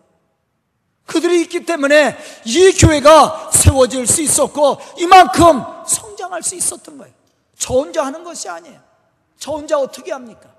그들이 1.06 1.42
있기 1.42 1.65
때문에 1.65 2.18
이 2.46 2.72
교회가 2.72 3.52
세워질 3.52 4.08
수 4.08 4.22
있었고 4.22 4.78
이만큼 4.98 5.62
성장할 5.86 6.42
수 6.44 6.56
있었던 6.56 6.98
거예요. 6.98 7.13
저 7.58 7.74
혼자 7.74 8.06
하는 8.06 8.24
것이 8.24 8.48
아니에요. 8.48 8.80
저 9.38 9.52
혼자 9.52 9.78
어떻게 9.78 10.13
합니까? 10.13 10.50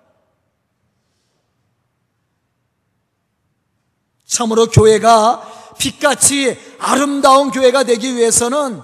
참으로 4.26 4.66
교회가 4.66 5.72
빛같이 5.78 6.58
아름다운 6.78 7.50
교회가 7.50 7.84
되기 7.84 8.14
위해서는 8.16 8.82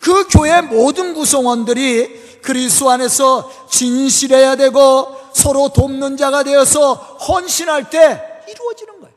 그 0.00 0.26
교회 0.26 0.62
모든 0.62 1.14
구성원들이 1.14 2.23
그리스도 2.44 2.90
안에서 2.90 3.68
진실해야 3.68 4.56
되고 4.56 5.16
서로 5.32 5.70
돕는 5.70 6.16
자가 6.18 6.42
되어서 6.42 6.92
헌신할 6.94 7.88
때 7.88 8.44
이루어지는 8.48 9.00
거예요. 9.00 9.14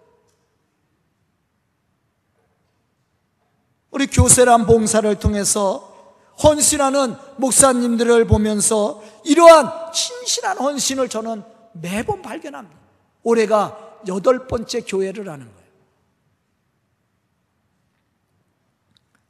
우리 3.91 4.07
교세란 4.07 4.65
봉사를 4.65 5.13
통해서 5.19 5.93
헌신하는 6.41 7.15
목사님들을 7.37 8.25
보면서 8.27 9.03
이러한 9.25 9.93
신실한 9.93 10.57
헌신을 10.57 11.09
저는 11.09 11.43
매번 11.73 12.21
발견합니다. 12.21 12.77
올해가 13.23 13.99
여덟 14.07 14.47
번째 14.47 14.81
교회를 14.81 15.27
하는 15.27 15.45
거예요. 15.45 15.67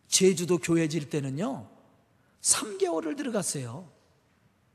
제주도 0.08 0.58
교회 0.58 0.88
질 0.88 1.10
때는요, 1.10 1.77
3개월을 2.42 3.18
들어갔어요. 3.18 3.90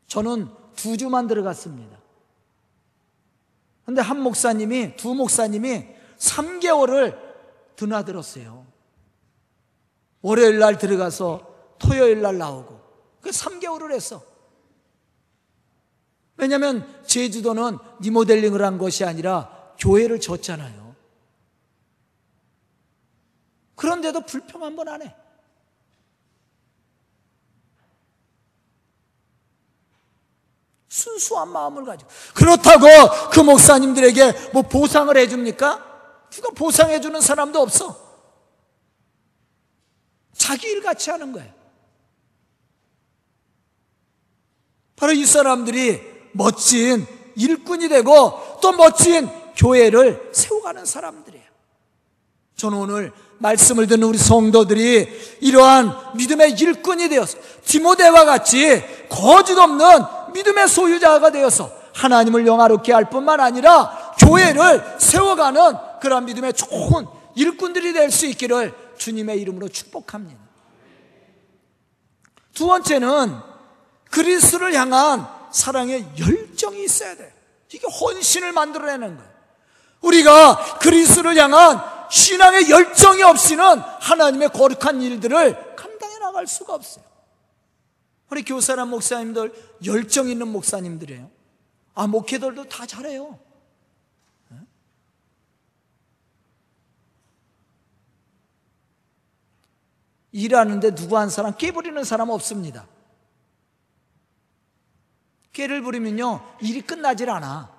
저는 0.07 0.49
두 0.77 0.97
주만 0.97 1.27
들어갔습니다. 1.27 1.99
근데 3.85 4.01
한 4.01 4.21
목사님이, 4.21 4.97
두 4.97 5.15
목사님이 5.15 5.87
3개월을 6.19 7.19
드나들었어요. 7.77 8.67
월요일 10.21 10.59
날 10.59 10.79
들어가서 10.79 11.75
토요일 11.79 12.23
날 12.23 12.39
나오고. 12.39 12.81
그 13.21 13.31
3개월을 13.31 13.93
했어. 13.93 14.23
왜냐면 16.37 16.87
제주도는 17.05 17.79
리모델링을 18.01 18.63
한 18.63 18.79
것이 18.79 19.05
아니라 19.05 19.75
교회를 19.79 20.21
졌잖아요. 20.21 20.95
그런데도 23.75 24.21
불평 24.27 24.63
한 24.63 24.77
번 24.77 24.89
안 24.89 25.03
해. 25.03 25.15
순수한 30.93 31.49
마음을 31.49 31.87
가지고. 31.87 32.11
그렇다고 32.35 32.87
그 33.31 33.41
목사님들에게 33.41 34.51
뭐 34.53 34.61
보상을 34.61 35.17
해줍니까? 35.17 35.83
누가 36.29 36.51
보상해주는 36.51 37.19
사람도 37.19 37.61
없어. 37.61 37.99
자기 40.37 40.67
일 40.67 40.83
같이 40.83 41.11
하는 41.11 41.33
거예요. 41.33 41.51
바로 44.97 45.13
이 45.13 45.25
사람들이 45.25 46.03
멋진 46.33 47.07
일꾼이 47.37 47.89
되고 47.89 48.59
또 48.61 48.73
멋진 48.73 49.31
교회를 49.57 50.31
세워가는 50.35 50.85
사람들이에요. 50.85 51.47
저는 52.57 52.77
오늘 52.79 53.13
말씀을 53.39 53.87
듣는 53.87 54.07
우리 54.07 54.19
성도들이 54.19 55.39
이러한 55.41 56.17
믿음의 56.17 56.53
일꾼이 56.53 57.09
되어서 57.09 57.39
디모데와 57.65 58.27
같이 58.27 58.83
거짓 59.09 59.59
없는 59.59 59.87
믿음의 60.33 60.69
소유자가 60.69 61.31
되어서 61.31 61.71
하나님을 61.95 62.47
영화롭게 62.47 62.93
할 62.93 63.11
뿐만 63.11 63.41
아니라 63.41 64.15
교회를 64.19 64.97
세워가는 64.99 65.77
그런 66.01 66.25
믿음의 66.25 66.55
좋은 66.55 67.07
일꾼들이 67.35 67.93
될 67.93 68.11
수 68.11 68.27
있기를 68.27 68.75
주님의 68.99 69.41
이름으로 69.41 69.69
축복합니다. 69.69 70.41
두 72.55 72.67
번째는 72.67 73.39
그리스를 74.11 74.75
향한 74.75 75.27
사랑의 75.51 76.05
열정이 76.19 76.85
있어야 76.85 77.17
돼. 77.17 77.33
이게 77.73 77.87
헌신을 77.87 78.53
만들어내는 78.53 79.17
거예요. 79.17 79.33
우리가 80.03 80.79
그리스를 80.81 81.37
향한 81.37 81.81
신앙의 82.11 82.69
열정이 82.69 83.23
없이는 83.23 83.65
하나님의 84.01 84.51
거룩한 84.51 85.01
일들을 85.01 85.77
감당해 85.77 86.19
나갈 86.19 86.47
수가 86.47 86.75
없어요. 86.75 87.05
우리 88.33 88.45
교사란 88.45 88.89
목사님들 88.89 89.53
열정 89.85 90.27
있는 90.27 90.49
목사님들이에요. 90.49 91.31
아, 91.93 92.07
목회들도 92.07 92.65
다 92.65 92.87
잘해요. 92.87 93.39
일하는데 100.33 100.95
누구 100.95 101.19
한 101.19 101.29
사람 101.29 101.55
깨 101.59 101.73
부리는 101.73 102.03
사람 102.05 102.31
없습니다. 102.31 102.89
깨를 105.53 105.83
부리면요, 105.83 106.57
일이 106.63 106.81
끝나질 106.81 107.29
않아. 107.29 107.71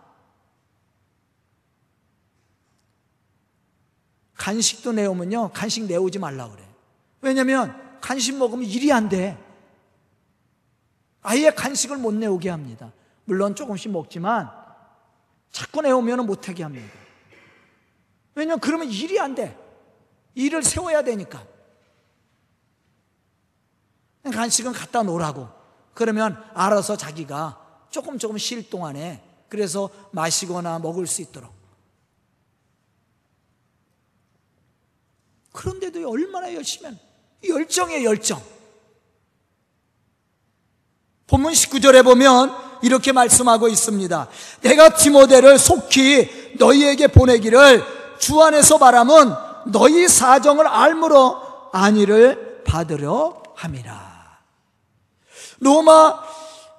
간식도 4.36 4.92
내오면요, 4.92 5.50
간식 5.52 5.86
내오지 5.86 6.20
말라 6.20 6.48
그래. 6.48 6.64
왜냐면 7.22 8.00
간식 8.02 8.38
먹으면 8.38 8.66
일이 8.66 8.94
안 8.94 9.10
돼. 9.10 9.43
아예 11.24 11.50
간식을 11.50 11.98
못 11.98 12.14
내오게 12.14 12.50
합니다. 12.50 12.92
물론 13.26 13.56
조금씩 13.56 13.92
먹지만 13.92 14.52
자꾸 15.52 15.82
내오면 15.82 16.26
못하게 16.26 16.64
합니다. 16.64 16.94
왜냐면 18.36 18.60
그러면 18.60 18.90
일이 18.90 19.20
안 19.20 19.34
돼. 19.34 19.58
일을 20.36 20.64
세워야 20.64 21.04
되니까. 21.04 21.46
간식은 24.24 24.74
갖다 24.74 25.04
놓으라고. 25.04 25.50
그러면 25.94 26.44
알아서 26.54 26.98
자기가 26.98 27.86
조금 27.90 28.18
조금 28.18 28.38
쉴 28.38 28.70
동안에 28.70 29.24
그래서 29.48 29.90
마시거나 30.12 30.80
먹을 30.80 31.06
수 31.06 31.22
있도록. 31.22 31.54
그런데도 35.52 36.10
얼마나 36.10 36.54
열심히 36.54 36.98
열정의 37.48 38.04
열정. 38.04 38.42
본문 41.28 41.54
19절에 41.54 42.04
보면 42.04 42.54
이렇게 42.82 43.12
말씀하고 43.12 43.68
있습니다. 43.68 44.28
내가 44.62 44.96
디모데를 44.96 45.58
속히 45.58 46.56
너희에게 46.60 47.08
보내기를 47.08 47.84
주 48.20 48.42
안에서 48.42 48.78
바람은 48.78 49.34
너희 49.68 50.08
사정을 50.08 50.68
알므로 50.68 51.42
안위를 51.72 52.64
받으려 52.66 53.42
함이라. 53.56 54.14
로마 55.60 56.20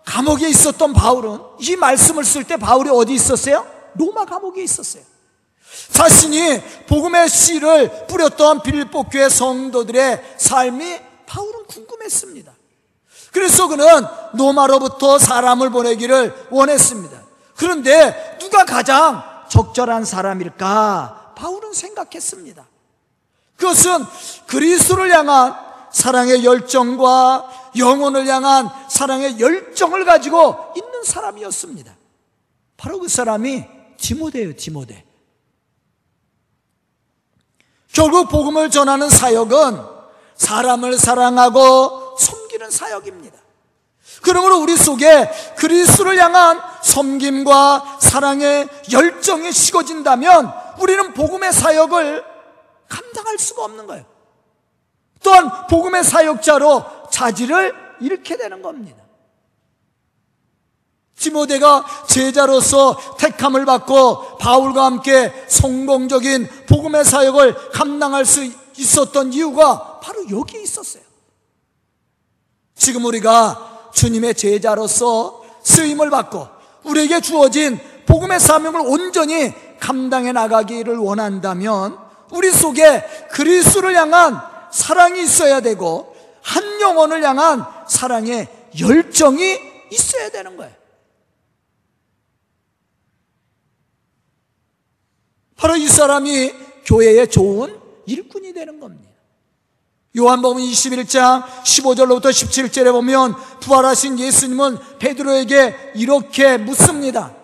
감옥에 0.04 0.48
있었던 0.48 0.92
바울은 0.92 1.40
이 1.60 1.76
말씀을 1.76 2.24
쓸 2.24 2.44
때 2.44 2.56
바울이 2.56 2.90
어디 2.90 3.14
있었어요? 3.14 3.66
로마 3.94 4.24
감옥에 4.26 4.62
있었어요. 4.62 5.02
자신이 5.90 6.60
복음의 6.86 7.28
씨를 7.28 8.06
뿌렸던 8.06 8.62
빌립보 8.62 9.04
교회 9.04 9.28
성도들의 9.28 10.36
삶이 10.36 10.98
바울은 11.26 11.64
궁금했습니다. 11.66 12.53
그래서 13.34 13.66
그는 13.66 13.84
로마로부터 14.34 15.18
사람을 15.18 15.70
보내기를 15.70 16.46
원했습니다. 16.50 17.20
그런데 17.56 18.38
누가 18.38 18.64
가장 18.64 19.24
적절한 19.48 20.04
사람일까? 20.04 21.32
바울은 21.36 21.74
생각했습니다. 21.74 22.64
그것은 23.56 24.04
그리스도를 24.46 25.12
향한 25.12 25.56
사랑의 25.90 26.44
열정과 26.44 27.72
영혼을 27.76 28.28
향한 28.28 28.68
사랑의 28.88 29.40
열정을 29.40 30.04
가지고 30.04 30.72
있는 30.76 31.02
사람이었습니다. 31.02 31.92
바로 32.76 33.00
그 33.00 33.08
사람이 33.08 33.64
디모데예요, 33.96 34.54
디모데. 34.54 35.04
결국 37.92 38.28
복음을 38.28 38.70
전하는 38.70 39.08
사역은 39.08 39.80
사람을 40.36 40.98
사랑하고 40.98 42.16
섬 42.18 42.43
기는 42.64 42.70
사역입니다. 42.70 43.38
그러므로 44.22 44.60
우리 44.60 44.76
속에 44.76 45.30
그리스도를 45.56 46.18
향한 46.18 46.60
섬김과 46.82 47.98
사랑의 48.00 48.68
열정이 48.92 49.52
식어진다면 49.52 50.52
우리는 50.78 51.14
복음의 51.14 51.52
사역을 51.52 52.24
감당할 52.88 53.38
수가 53.38 53.64
없는 53.64 53.86
거예요. 53.86 54.04
또한 55.22 55.66
복음의 55.68 56.04
사역자로 56.04 56.84
자질을 57.10 57.74
잃게 58.00 58.36
되는 58.36 58.60
겁니다. 58.60 59.02
디모데가 61.16 61.86
제자로서 62.06 63.16
택함을 63.18 63.64
받고 63.64 64.36
바울과 64.38 64.84
함께 64.84 65.32
성공적인 65.48 66.66
복음의 66.68 67.04
사역을 67.04 67.70
감당할 67.70 68.26
수 68.26 68.44
있었던 68.76 69.32
이유가 69.32 70.00
바로 70.00 70.28
여기에 70.28 70.62
있었어요. 70.62 71.13
지금 72.84 73.06
우리가 73.06 73.90
주님의 73.94 74.34
제자로서 74.34 75.42
쓰임을 75.62 76.10
받고 76.10 76.46
우리에게 76.82 77.22
주어진 77.22 77.80
복음의 78.04 78.38
사명을 78.38 78.82
온전히 78.82 79.54
감당해 79.80 80.32
나가기를 80.32 80.98
원한다면 80.98 81.98
우리 82.30 82.50
속에 82.50 83.02
그리스도를 83.30 83.94
향한 83.96 84.38
사랑이 84.70 85.22
있어야 85.22 85.60
되고 85.60 86.14
한 86.42 86.82
영혼을 86.82 87.24
향한 87.24 87.64
사랑의 87.88 88.48
열정이 88.78 89.58
있어야 89.90 90.28
되는 90.28 90.54
거예요. 90.58 90.74
바로 95.56 95.76
이 95.76 95.88
사람이 95.88 96.52
교회의 96.84 97.30
좋은 97.30 97.80
일꾼이 98.04 98.52
되는 98.52 98.78
겁니다. 98.78 99.03
요한복음 100.16 100.62
21장 100.62 101.42
15절로부터 101.42 102.26
17절에 102.26 102.92
보면 102.92 103.34
부활하신 103.60 104.20
예수님은 104.20 104.98
베드로에게 104.98 105.92
이렇게 105.96 106.56
묻습니다. 106.56 107.34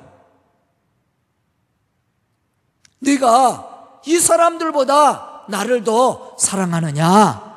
네가 3.00 4.02
이 4.06 4.18
사람들보다 4.18 5.46
나를 5.48 5.82
더 5.82 6.36
사랑하느냐? 6.38 7.50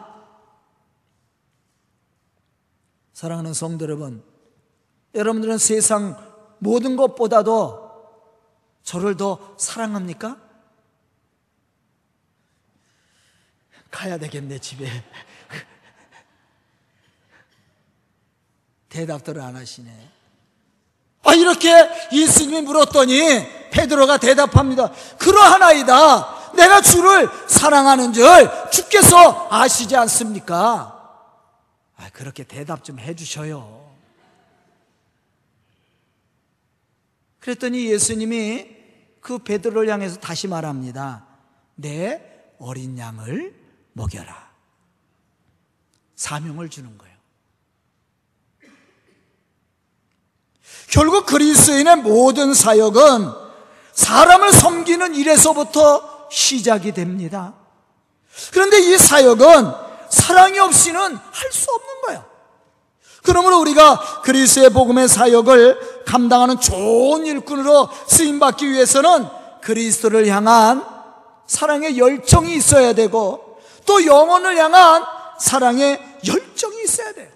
사랑하는 3.14 3.54
성도 3.54 3.86
여러분, 3.86 4.24
여러분들은 5.14 5.60
세상 5.60 6.18
모든 6.58 6.96
것보다도 6.96 7.84
저를 8.82 9.16
더 9.16 9.56
사랑합니까? 9.58 10.38
가야 13.94 14.18
되겠네, 14.18 14.58
집에. 14.58 14.90
대답들을 18.90 19.40
안 19.40 19.56
하시네. 19.56 20.10
아, 21.24 21.34
이렇게 21.34 21.70
예수님이 22.12 22.62
물었더니 22.64 23.70
베드로가 23.72 24.18
대답합니다. 24.18 24.92
그러하나이다. 25.18 26.54
내가 26.56 26.82
주를 26.82 27.30
사랑하는 27.48 28.14
줄 28.14 28.26
주께서 28.72 29.48
아시지 29.50 29.96
않습니까? 29.96 31.00
아, 31.96 32.10
그렇게 32.12 32.44
대답 32.44 32.84
좀 32.84 33.00
해주셔요. 33.00 33.96
그랬더니 37.40 37.92
예수님이 37.92 38.68
그 39.22 39.38
베드로를 39.38 39.90
향해서 39.90 40.20
다시 40.20 40.48
말합니다. 40.48 41.26
내 41.76 42.22
어린 42.60 42.98
양을 42.98 43.63
먹여라. 43.94 44.52
사명을 46.16 46.70
주는 46.70 46.98
거예요. 46.98 47.14
결국 50.92 51.26
그리스인의 51.26 51.98
모든 51.98 52.54
사역은 52.54 53.32
사람을 53.94 54.52
섬기는 54.52 55.16
일에서부터 55.16 56.30
시작이 56.30 56.92
됩니다. 56.92 57.54
그런데 58.52 58.80
이 58.80 58.98
사역은 58.98 59.72
사랑이 60.10 60.60
없이는 60.60 61.00
할 61.00 61.52
수 61.52 61.72
없는 61.72 62.02
거예요. 62.06 62.26
그러므로 63.24 63.60
우리가 63.62 64.22
그리스의 64.22 64.70
복음의 64.72 65.08
사역을 65.08 66.04
감당하는 66.06 66.60
좋은 66.60 67.26
일꾼으로 67.26 67.90
쓰임 68.08 68.40
받기 68.40 68.70
위해서는 68.70 69.28
그리스도를 69.62 70.28
향한 70.28 70.84
사랑의 71.48 71.98
열정이 71.98 72.56
있어야 72.56 72.94
되고 72.94 73.43
또 73.86 74.06
영혼을 74.06 74.58
향한 74.58 75.04
사랑의 75.40 76.00
열정이 76.26 76.84
있어야 76.84 77.14
돼요. 77.14 77.30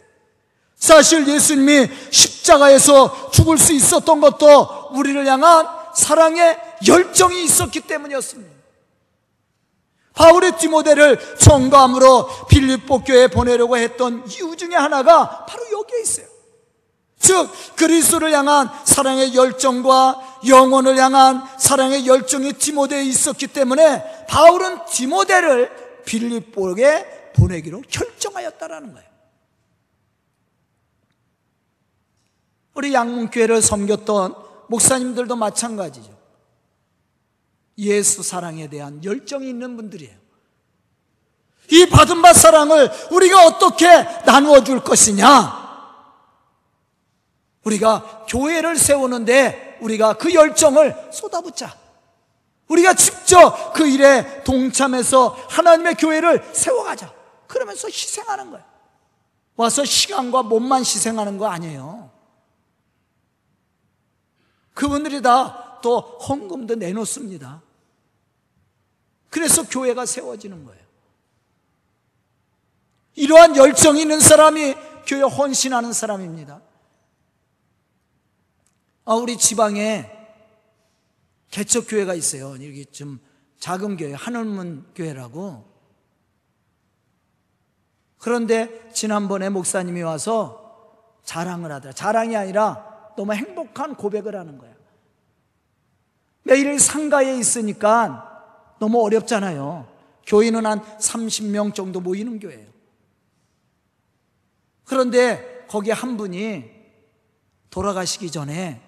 사실 0.78 1.28
예수님이 1.28 1.90
십자가에서 2.12 3.32
죽을 3.32 3.58
수 3.58 3.74
있었던 3.74 4.22
것도 4.22 4.90
우리를 4.92 5.26
향한 5.26 5.68
사랑의 5.96 6.58
열정이 6.88 7.44
있었기 7.44 7.82
때문이었습니다. 7.82 8.58
바울의 10.14 10.58
디모데를 10.58 11.38
정감으로 11.38 12.48
빌립보 12.48 13.04
교회에 13.04 13.28
보내려고 13.28 13.78
했던 13.78 14.24
이유 14.30 14.56
중에 14.56 14.76
하나가 14.76 15.46
바로 15.46 15.64
여기에 15.72 16.02
있어요. 16.02 16.26
즉 17.20 17.50
그리스도를 17.76 18.32
향한 18.32 18.70
사랑의 18.84 19.36
열정과 19.36 20.40
영혼을 20.48 20.98
향한 20.98 21.44
사랑의 21.58 22.06
열정이 22.06 22.54
디모데에 22.54 23.04
있었기 23.04 23.48
때문에 23.48 24.26
바울은 24.28 24.86
디모데를 24.86 25.87
빌립보에 26.08 27.32
보내기로 27.34 27.82
결정하였다라는 27.82 28.94
거예요. 28.94 29.08
우리 32.74 32.94
양문교회를 32.94 33.62
섬겼던 33.62 34.36
목사님들도 34.70 35.36
마찬가지죠. 35.36 36.16
예수 37.80 38.24
사랑에 38.24 38.70
대한 38.70 39.04
열정이 39.04 39.48
있는 39.48 39.76
분들이에요. 39.76 40.18
이 41.70 41.86
받은 41.88 42.22
바 42.22 42.34
사랑을 42.34 42.90
우리가 43.12 43.46
어떻게 43.46 43.88
나누어 44.26 44.64
줄 44.64 44.84
것이냐? 44.84 45.68
우리가 47.64 48.26
교회를 48.30 48.78
세우는데 48.78 49.80
우리가 49.82 50.14
그 50.14 50.34
열정을 50.34 51.10
쏟아붓자. 51.12 51.87
우리가 52.68 52.94
직접 52.96 53.74
그 53.74 53.88
일에 53.88 54.44
동참해서 54.44 55.30
하나님의 55.50 55.96
교회를 55.96 56.54
세워가자. 56.54 57.14
그러면서 57.48 57.88
희생하는 57.88 58.52
거예요. 58.52 58.66
와서 59.56 59.86
시간과 59.86 60.44
몸만 60.44 60.82
희생하는 60.82 61.38
거 61.38 61.48
아니에요. 61.48 62.12
그분들이 64.74 65.22
다 65.22 65.68
또 65.82 66.00
헌금도 66.00 66.76
내놓습니다. 66.76 67.62
그래서 69.30 69.64
교회가 69.68 70.06
세워지는 70.06 70.66
거예요. 70.66 70.86
이러한 73.16 73.56
열정이 73.56 74.02
있는 74.02 74.20
사람이 74.20 74.76
교회 75.06 75.22
헌신하는 75.22 75.94
사람입니다. 75.94 76.62
아, 79.06 79.14
우리 79.16 79.38
지방에 79.38 80.12
개척 81.50 81.88
교회가 81.88 82.14
있어요. 82.14 82.52
여기 82.54 82.86
좀 82.86 83.20
작은 83.60 83.98
교회, 83.98 84.14
하늘문 84.14 84.88
교회라고. 84.96 85.66
그런데 88.18 88.90
지난번에 88.94 89.50
목사님이 89.50 90.02
와서 90.02 91.18
자랑을 91.24 91.72
하더라. 91.72 91.94
자랑이 91.94 92.36
아니라 92.36 93.14
너무 93.16 93.34
행복한 93.34 93.96
고백을 93.96 94.36
하는 94.36 94.58
거야. 94.58 94.74
매일 96.44 96.80
상가에 96.80 97.38
있으니까 97.38 98.76
너무 98.80 99.04
어렵잖아요. 99.04 99.88
교인은 100.26 100.66
한 100.66 100.82
30명 100.98 101.74
정도 101.74 102.00
모이는 102.00 102.40
교회예요. 102.40 102.68
그런데 104.86 105.66
거기 105.68 105.92
한 105.92 106.16
분이 106.16 106.72
돌아가시기 107.70 108.32
전에 108.32 108.82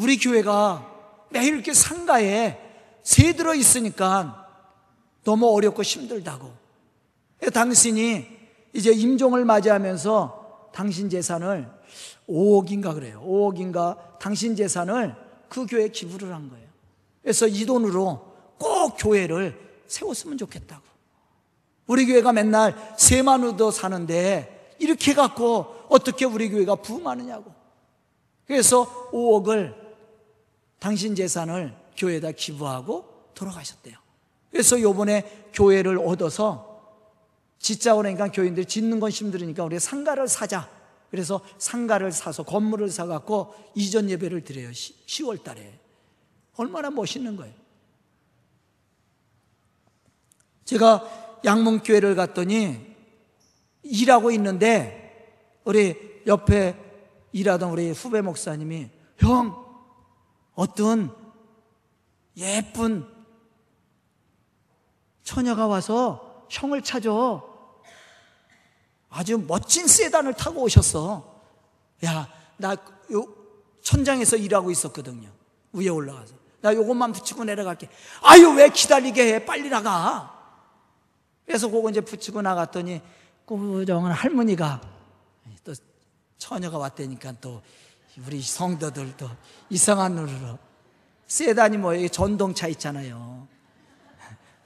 우리 0.00 0.16
교회가 0.16 0.90
매일 1.28 1.54
이렇게 1.54 1.74
상가에 1.74 2.58
새 3.02 3.34
들어 3.34 3.54
있으니까 3.54 4.48
너무 5.24 5.46
어렵고 5.54 5.82
힘들다고. 5.82 6.50
당신이 7.52 8.26
이제 8.72 8.92
임종을 8.92 9.44
맞이하면서 9.44 10.70
당신 10.72 11.10
재산을 11.10 11.68
5억인가 12.28 12.94
그래요. 12.94 13.22
5억인가 13.26 14.18
당신 14.18 14.56
재산을 14.56 15.14
그 15.50 15.66
교회에 15.66 15.88
기부를 15.88 16.32
한 16.32 16.48
거예요. 16.48 16.66
그래서 17.22 17.46
이 17.46 17.66
돈으로 17.66 18.26
꼭 18.58 18.94
교회를 18.96 19.58
세웠으면 19.86 20.38
좋겠다고. 20.38 20.82
우리 21.88 22.06
교회가 22.06 22.32
맨날 22.32 22.94
세만 22.96 23.44
얻어 23.44 23.70
사는데 23.70 24.76
이렇게 24.78 25.12
갖고 25.12 25.74
어떻게 25.90 26.24
우리 26.24 26.48
교회가 26.48 26.76
부흥하느냐고. 26.76 27.52
그래서 28.46 29.10
5억을 29.10 29.79
당신 30.80 31.14
재산을 31.14 31.72
교회에다 31.96 32.32
기부하고 32.32 33.30
돌아가셨대요. 33.34 33.96
그래서 34.50 34.80
요번에 34.80 35.50
교회를 35.54 35.98
얻어서 35.98 36.70
짓자 37.60 37.94
그러니까 37.94 38.28
교인들 38.32 38.64
짓는 38.64 38.98
건 38.98 39.10
힘들으니까 39.10 39.62
우리 39.62 39.78
상가를 39.78 40.26
사자. 40.26 40.68
그래서 41.10 41.40
상가를 41.58 42.10
사서 42.10 42.42
건물을 42.42 42.88
사갖고 42.88 43.54
이전 43.74 44.08
예배를 44.08 44.42
드려요. 44.42 44.70
10월 44.70 45.42
달에. 45.44 45.78
얼마나 46.56 46.90
멋있는 46.90 47.36
거예요. 47.36 47.54
제가 50.64 51.40
양문교회를 51.44 52.14
갔더니 52.14 52.96
일하고 53.82 54.30
있는데 54.30 55.60
우리 55.64 55.94
옆에 56.26 56.76
일하던 57.32 57.70
우리 57.70 57.90
후배 57.90 58.20
목사님이 58.20 58.88
형, 59.18 59.69
어떤 60.54 61.14
예쁜 62.36 63.06
처녀가 65.22 65.66
와서 65.66 66.46
형을 66.50 66.82
찾아 66.82 67.10
아주 69.08 69.38
멋진 69.38 69.86
세단을 69.86 70.34
타고 70.34 70.62
오셨어. 70.62 71.42
야, 72.04 72.28
나 72.56 72.76
요 73.12 73.40
천장에서 73.82 74.36
일하고 74.36 74.70
있었거든요. 74.70 75.30
위에 75.72 75.88
올라가서. 75.88 76.34
나 76.60 76.74
요것만 76.74 77.12
붙이고 77.12 77.44
내려갈게. 77.44 77.88
아유, 78.22 78.50
왜 78.50 78.68
기다리게 78.68 79.34
해? 79.34 79.44
빨리 79.44 79.68
나가. 79.68 80.36
그래서 81.46 81.68
그거 81.68 81.88
이제 81.90 82.00
붙이고 82.00 82.42
나갔더니 82.42 83.00
꾸정한 83.46 84.12
할머니가 84.12 84.80
또 85.64 85.72
처녀가 86.38 86.78
왔다니까 86.78 87.32
또 87.40 87.62
우리 88.26 88.42
성도들도 88.42 89.28
이상한 89.70 90.14
눈으로 90.14 90.58
세단이 91.26 91.78
뭐예요? 91.78 92.08
전동차 92.08 92.66
있잖아요. 92.68 93.46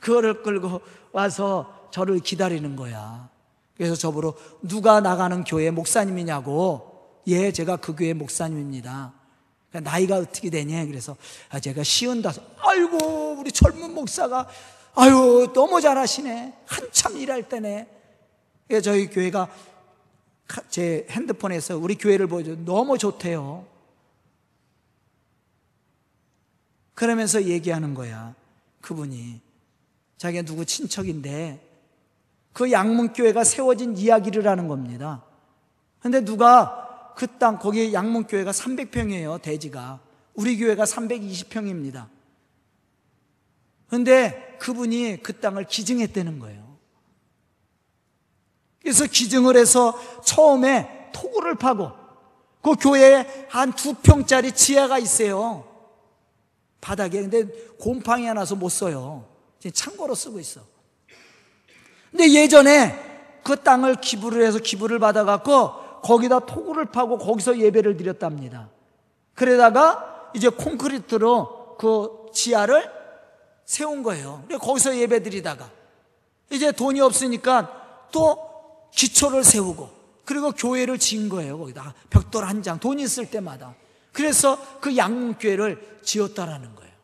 그거를 0.00 0.42
끌고 0.42 0.80
와서 1.12 1.88
저를 1.90 2.20
기다리는 2.20 2.76
거야. 2.76 3.28
그래서 3.76 3.94
저보러 3.94 4.35
누가 4.62 5.00
나가는 5.00 5.44
교회 5.44 5.70
목사님이냐고. 5.70 7.20
예, 7.26 7.52
제가 7.52 7.76
그 7.76 7.94
교회 7.94 8.12
목사님입니다. 8.12 9.12
그러니까 9.70 9.90
나이가 9.90 10.16
어떻게 10.16 10.50
되냐? 10.50 10.85
그래서 10.87 11.16
아, 11.50 11.59
제가 11.59 11.83
시은다섯. 11.83 12.44
아이고, 12.59 13.37
우리 13.38 13.50
젊은 13.50 13.94
목사가 13.94 14.48
아유, 14.94 15.50
너무 15.52 15.80
잘하시네. 15.80 16.54
한참 16.66 17.16
일할 17.16 17.48
때네. 17.48 17.88
저희 18.83 19.09
교회가 19.09 19.48
제 20.68 21.07
핸드폰에서 21.11 21.78
우리 21.78 21.94
교회를 21.96 22.26
보여줘. 22.26 22.57
너무 22.64 22.98
좋대요. 22.98 23.66
그러면서 26.94 27.44
얘기하는 27.44 27.94
거야. 27.94 28.35
그분이. 28.80 29.40
자기가 30.16 30.42
누구 30.44 30.64
친척인데 30.64 31.61
그 32.52 32.70
양문교회가 32.70 33.44
세워진 33.44 33.96
이야기를 33.96 34.46
하는 34.46 34.68
겁니다. 34.68 35.24
근데 35.98 36.24
누가 36.24 37.12
그 37.16 37.26
땅, 37.38 37.59
거기 37.59 37.92
양문교회가 37.92 38.50
300평이에요, 38.50 39.40
대지가. 39.42 40.00
우리 40.35 40.57
교회가 40.59 40.85
320평입니다. 40.85 42.09
근데 43.88 44.57
그분이 44.59 45.22
그 45.22 45.38
땅을 45.40 45.64
기증했다는 45.64 46.38
거예요. 46.38 46.63
그래서 48.85 49.07
기증을 49.07 49.57
해서 49.57 49.99
처음에 50.23 51.09
토구를 51.12 51.55
파고 51.57 51.90
그 52.62 52.75
교회에 52.75 53.47
한 53.49 53.73
두 53.73 53.94
평짜리 53.94 54.53
지하가 54.53 54.99
있어요. 54.99 55.64
바닥에. 56.81 57.23
근데 57.23 57.47
곰팡이 57.81 58.27
하나서 58.27 58.55
못 58.55 58.68
써요. 58.68 59.25
창고로 59.73 60.14
쓰고 60.14 60.38
있어. 60.38 60.61
근데 62.11 62.31
예전에 62.31 63.40
그 63.42 63.57
땅을 63.62 63.97
기부를 63.97 64.47
해서 64.47 64.59
기부를 64.59 64.99
받아갖고 64.99 66.03
거기다 66.03 66.40
토구를 66.40 66.87
파고 66.87 67.16
거기서 67.16 67.59
예배를 67.59 67.97
드렸답니다. 67.97 68.68
그러다가 69.33 70.31
이제 70.35 70.51
콘크리트로 70.51 71.77
그 71.79 72.27
지하를 72.35 72.90
세운 73.64 74.03
거예요. 74.03 74.44
거기서 74.61 74.97
예배 74.99 75.23
드리다가 75.23 75.70
이제 76.51 76.70
돈이 76.70 77.01
없으니까 77.01 78.09
또 78.12 78.54
기초를 78.94 79.44
세우고 79.44 80.04
그리고 80.24 80.52
교회를 80.52 80.98
지은 80.98 81.28
거예요. 81.28 81.59
거기다 81.59 81.94
벽돌 82.11 82.44
한 82.44 82.62
장, 82.62 82.78
돈 82.78 82.98
있을 82.98 83.30
때마다. 83.30 83.76
그래서 84.12 84.80
그 84.80 84.96
양문교회를 84.96 86.00
지었다라는 86.02 86.74
거예요. 86.74 86.94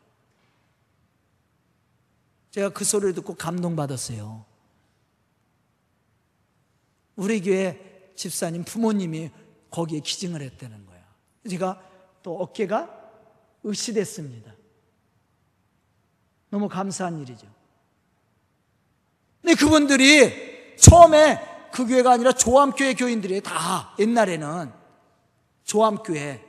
제가 2.51 2.69
그 2.69 2.83
소리를 2.83 3.13
듣고 3.15 3.35
감동받았어요. 3.35 4.45
우리 7.15 7.41
교회 7.41 8.13
집사님 8.15 8.63
부모님이 8.63 9.29
거기에 9.69 9.99
기증을 9.99 10.41
했다는 10.41 10.85
거야. 10.85 11.01
제가 11.49 11.81
또 12.23 12.37
어깨가 12.39 12.89
으시됐습니다. 13.65 14.53
너무 16.49 16.67
감사한 16.67 17.21
일이죠. 17.21 17.47
근데 19.41 19.55
그분들이 19.55 20.75
처음에 20.77 21.50
그 21.71 21.85
교회가 21.85 22.11
아니라 22.11 22.31
조암교회 22.31 22.95
교인들이 22.95 23.41
다 23.41 23.93
옛날에는 23.99 24.71
조암교회, 25.63 26.43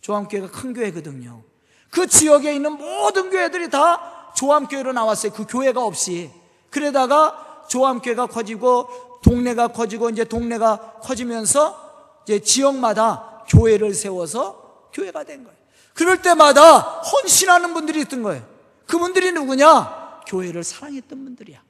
조암교회가 0.00 0.50
큰 0.50 0.74
교회거든요. 0.74 1.42
그 1.90 2.06
지역에 2.06 2.54
있는 2.54 2.72
모든 2.72 3.30
교회들이 3.30 3.70
다 3.70 4.32
조암교회로 4.34 4.92
나왔어요. 4.92 5.32
그 5.32 5.46
교회가 5.46 5.84
없이. 5.84 6.30
그러다가 6.70 7.64
조암교회가 7.68 8.26
커지고 8.26 8.88
동네가 9.22 9.68
커지고 9.68 10.10
이제 10.10 10.24
동네가 10.24 10.98
커지면서 11.02 12.22
이제 12.24 12.40
지역마다 12.40 13.44
교회를 13.48 13.94
세워서 13.94 14.88
교회가 14.92 15.24
된 15.24 15.44
거예요. 15.44 15.58
그럴 15.94 16.22
때마다 16.22 16.78
헌신하는 16.78 17.74
분들이 17.74 18.00
있던 18.02 18.22
거예요. 18.22 18.44
그분들이 18.86 19.32
누구냐? 19.32 20.22
교회를 20.26 20.64
사랑했던 20.64 21.24
분들이야. 21.24 21.60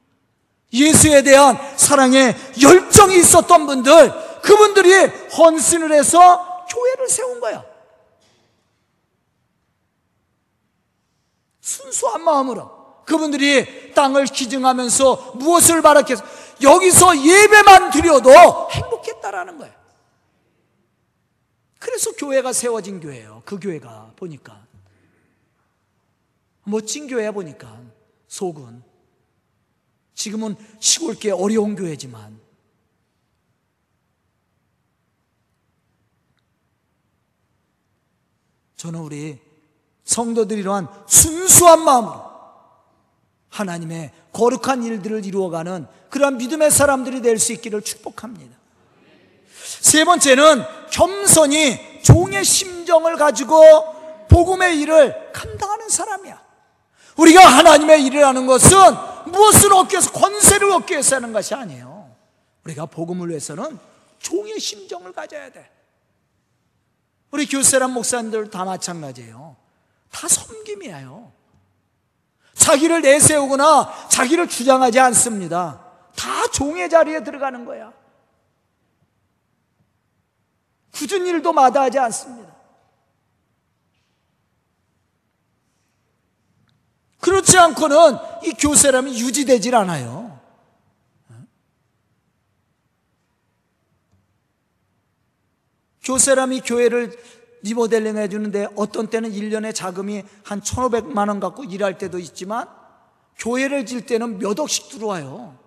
예수에 0.73 1.21
대한 1.23 1.57
사랑에 1.77 2.35
열정이 2.61 3.17
있었던 3.17 3.65
분들, 3.65 4.41
그분들이 4.41 4.93
헌신을 5.37 5.91
해서 5.91 6.65
교회를 6.69 7.09
세운 7.09 7.39
거야. 7.39 7.63
순수한 11.59 12.23
마음으로. 12.23 12.81
그분들이 13.05 13.93
땅을 13.93 14.25
기증하면서 14.25 15.33
무엇을 15.35 15.81
바랐겠어? 15.81 16.23
여기서 16.61 17.17
예배만 17.17 17.91
드려도 17.91 18.31
행복했다라는 18.71 19.57
거예요. 19.57 19.73
그래서 21.79 22.11
교회가 22.11 22.53
세워진 22.53 22.99
교회예요. 22.99 23.41
그 23.43 23.59
교회가 23.59 24.11
보니까. 24.15 24.65
멋진 26.63 27.07
교회야 27.07 27.31
보니까. 27.31 27.79
속은. 28.27 28.90
지금은 30.13 30.55
시골계 30.79 31.31
어려운 31.31 31.75
교회지만. 31.75 32.39
저는 38.75 38.99
우리 38.99 39.39
성도들이 40.03 40.61
이러한 40.61 40.87
순수한 41.07 41.83
마음으로 41.83 42.31
하나님의 43.49 44.11
거룩한 44.33 44.83
일들을 44.83 45.25
이루어가는 45.25 45.85
그러한 46.09 46.37
믿음의 46.37 46.71
사람들이 46.71 47.21
될 47.21 47.37
수 47.37 47.53
있기를 47.53 47.81
축복합니다. 47.81 48.57
세 49.81 50.03
번째는 50.03 50.63
겸손히 50.89 52.01
종의 52.01 52.43
심정을 52.43 53.17
가지고 53.17 53.61
복음의 54.29 54.79
일을 54.79 55.31
감당하는 55.33 55.89
사람이야. 55.89 56.41
우리가 57.17 57.45
하나님의 57.45 58.05
일을 58.05 58.25
하는 58.25 58.47
것은 58.47 58.77
무엇을 59.31 59.73
얻기 59.73 59.93
위해서 59.93 60.11
권세를 60.11 60.71
얻기 60.71 60.93
위해서 60.93 61.15
하는 61.15 61.33
것이 61.33 61.53
아니에요. 61.53 62.15
우리가 62.65 62.85
복음을 62.85 63.29
위해서는 63.29 63.79
종의 64.19 64.59
심정을 64.59 65.13
가져야 65.13 65.49
돼. 65.49 65.69
우리 67.31 67.45
교세란 67.45 67.91
목사님들 67.91 68.49
다 68.49 68.65
마찬가지예요. 68.65 69.55
다 70.11 70.27
섬김이에요. 70.27 71.31
자기를 72.53 73.01
내세우거나 73.01 74.09
자기를 74.09 74.47
주장하지 74.47 74.99
않습니다. 74.99 75.83
다 76.15 76.47
종의 76.47 76.89
자리에 76.89 77.23
들어가는 77.23 77.65
거야. 77.65 77.93
굳은 80.91 81.25
일도 81.25 81.53
마다하지 81.53 81.97
않습니다. 81.99 82.51
그렇지 87.19 87.57
않고는 87.57 88.17
이 88.43 88.51
교세람이 88.53 89.19
유지되질 89.19 89.75
않아요. 89.75 90.39
교세람이 96.03 96.61
교회를 96.61 97.15
리모델링 97.63 98.17
해주는데 98.17 98.69
어떤 98.75 99.07
때는 99.07 99.31
1년에 99.31 99.73
자금이 99.73 100.23
한 100.43 100.61
1,500만 100.61 101.27
원 101.27 101.39
갖고 101.39 101.63
일할 101.63 101.97
때도 101.97 102.17
있지만 102.17 102.67
교회를 103.37 103.85
질 103.85 104.05
때는 104.05 104.39
몇 104.39 104.59
억씩 104.59 104.89
들어와요. 104.89 105.57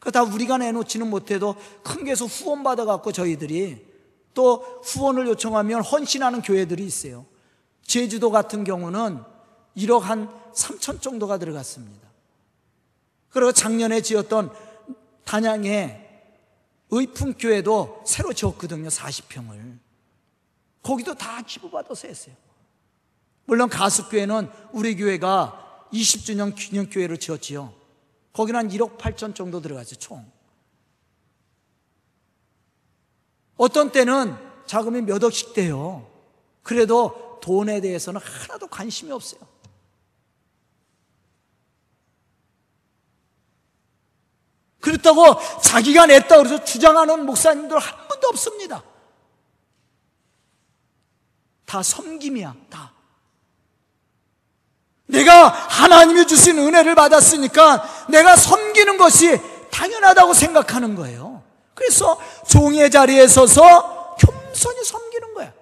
그다 0.00 0.22
우리가 0.22 0.58
내놓지는 0.58 1.08
못해도 1.08 1.54
큰 1.84 2.04
개수 2.04 2.24
후원 2.24 2.62
받아갖고 2.62 3.12
저희들이 3.12 3.86
또 4.34 4.80
후원을 4.82 5.26
요청하면 5.28 5.82
헌신하는 5.82 6.42
교회들이 6.42 6.84
있어요. 6.84 7.26
제주도 7.82 8.30
같은 8.30 8.64
경우는 8.64 9.22
1억 9.76 10.00
한 10.00 10.28
3천 10.54 11.00
정도가 11.00 11.38
들어갔습니다. 11.38 12.08
그리고 13.30 13.52
작년에 13.52 14.02
지었던 14.02 14.52
단양의 15.24 16.08
의풍교회도 16.90 18.02
새로 18.06 18.32
지었거든요. 18.32 18.88
40평을. 18.88 19.78
거기도 20.82 21.14
다 21.14 21.42
기부받아서 21.42 22.08
했어요. 22.08 22.34
물론 23.44 23.68
가습교회는 23.68 24.50
우리 24.72 24.96
교회가 24.96 25.88
20주년 25.92 26.54
기념교회를 26.54 27.18
지었지요. 27.18 27.72
거기는 28.32 28.58
한 28.58 28.68
1억 28.68 28.98
8천 28.98 29.34
정도 29.34 29.60
들어갔어요, 29.60 29.96
총. 29.96 30.24
어떤 33.56 33.92
때는 33.92 34.36
자금이 34.66 35.02
몇 35.02 35.22
억씩 35.22 35.52
돼요. 35.52 36.08
그래도 36.62 37.38
돈에 37.42 37.80
대해서는 37.80 38.20
하나도 38.20 38.68
관심이 38.68 39.10
없어요. 39.12 39.40
그렇다고 44.80 45.36
자기가 45.62 46.06
냈다 46.06 46.38
그래서 46.38 46.64
주장하는 46.64 47.26
목사님들 47.26 47.78
한 47.78 48.08
분도 48.08 48.28
없습니다. 48.28 48.82
다 51.66 51.82
섬김이야, 51.82 52.54
다. 52.68 52.92
내가 55.06 55.48
하나님이 55.48 56.26
주신 56.26 56.58
은혜를 56.58 56.94
받았으니까 56.94 58.06
내가 58.08 58.36
섬기는 58.36 58.96
것이 58.96 59.38
당연하다고 59.70 60.34
생각하는 60.34 60.94
거예요. 60.94 61.42
그래서 61.74 62.20
종의 62.48 62.90
자리에 62.90 63.26
서서 63.26 64.16
겸손히 64.16 64.84
섬기는 64.84 65.34
거야. 65.34 65.52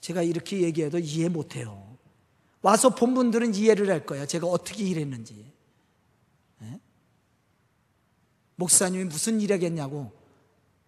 제가 0.00 0.22
이렇게 0.22 0.60
얘기해도 0.60 0.98
이해 0.98 1.28
못해요. 1.28 1.93
와서 2.64 2.88
본 2.88 3.12
분들은 3.12 3.54
이해를 3.54 3.90
할 3.90 4.06
거예요. 4.06 4.24
제가 4.24 4.46
어떻게 4.46 4.84
일했는지. 4.84 5.52
네? 6.60 6.80
목사님이 8.56 9.04
무슨 9.04 9.38
일 9.42 9.52
하겠냐고 9.52 10.10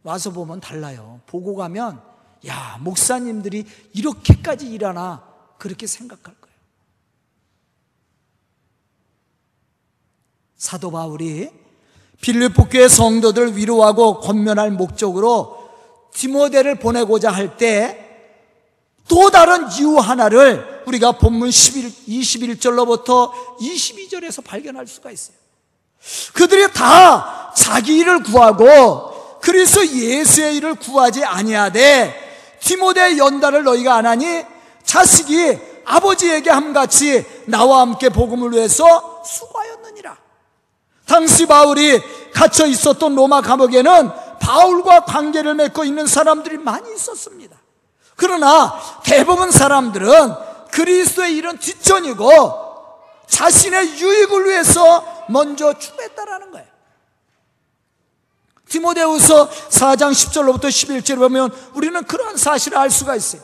와서 0.02 0.30
보면 0.30 0.60
달라요. 0.60 1.20
보고 1.26 1.54
가면 1.54 2.02
야 2.46 2.78
목사님들이 2.80 3.66
이렇게까지 3.92 4.72
일하나 4.72 5.22
그렇게 5.58 5.86
생각할 5.86 6.34
거예요. 6.40 6.56
사도 10.56 10.90
바울이 10.90 11.50
빌립보 12.22 12.70
교회 12.70 12.88
성도들 12.88 13.54
위로하고 13.54 14.20
권면할 14.20 14.70
목적으로 14.70 15.68
디모데를 16.14 16.78
보내고자 16.78 17.30
할 17.30 17.58
때 17.58 18.06
또 19.09 19.30
다른 19.30 19.70
이유 19.72 19.98
하나를 19.98 20.76
우리가 20.87 21.12
본문 21.12 21.51
11, 21.51 21.91
21절로부터 22.09 23.32
22절에서 23.61 24.43
발견할 24.45 24.87
수가 24.87 25.11
있어요. 25.11 25.37
그들이 26.32 26.72
다 26.72 27.53
자기 27.57 27.99
일을 27.99 28.22
구하고 28.22 29.39
그래서 29.41 29.84
예수의 29.87 30.57
일을 30.57 30.76
구하지 30.76 31.24
아니하되 31.24 32.59
디모데의 32.61 33.18
연단을 33.18 33.64
너희가 33.64 33.97
안 33.97 34.07
하니 34.07 34.45
자식이 34.84 35.59
아버지에게 35.84 36.51
함같이 36.51 37.24
나와 37.47 37.80
함께 37.80 38.09
복음을 38.09 38.53
위해서 38.53 39.22
수고하였느니라. 39.24 40.16
당시 41.07 41.47
바울이 41.47 42.01
갇혀 42.32 42.66
있었던 42.66 43.14
로마 43.14 43.41
감옥에는 43.41 44.11
바울과 44.41 45.05
관계를 45.05 45.55
맺고 45.55 45.84
있는 45.84 46.07
사람들이 46.07 46.59
많이 46.59 46.93
있었습니다. 46.95 47.57
그러나 48.16 48.74
대부분 49.05 49.51
사람들은 49.51 50.34
그리스도의 50.72 51.36
일은 51.36 51.58
뒷전이고 51.58 52.66
자신의 53.26 54.00
유익을 54.00 54.46
위해서 54.46 55.24
먼저 55.28 55.72
추구했다라는 55.72 56.50
거예요. 56.52 56.66
디모데후서 58.68 59.48
4장 59.48 60.12
10절로부터 60.12 60.64
11절에 60.64 61.18
보면 61.18 61.50
우리는 61.74 62.02
그런 62.04 62.36
사실을 62.36 62.78
알 62.78 62.90
수가 62.90 63.14
있어요. 63.14 63.42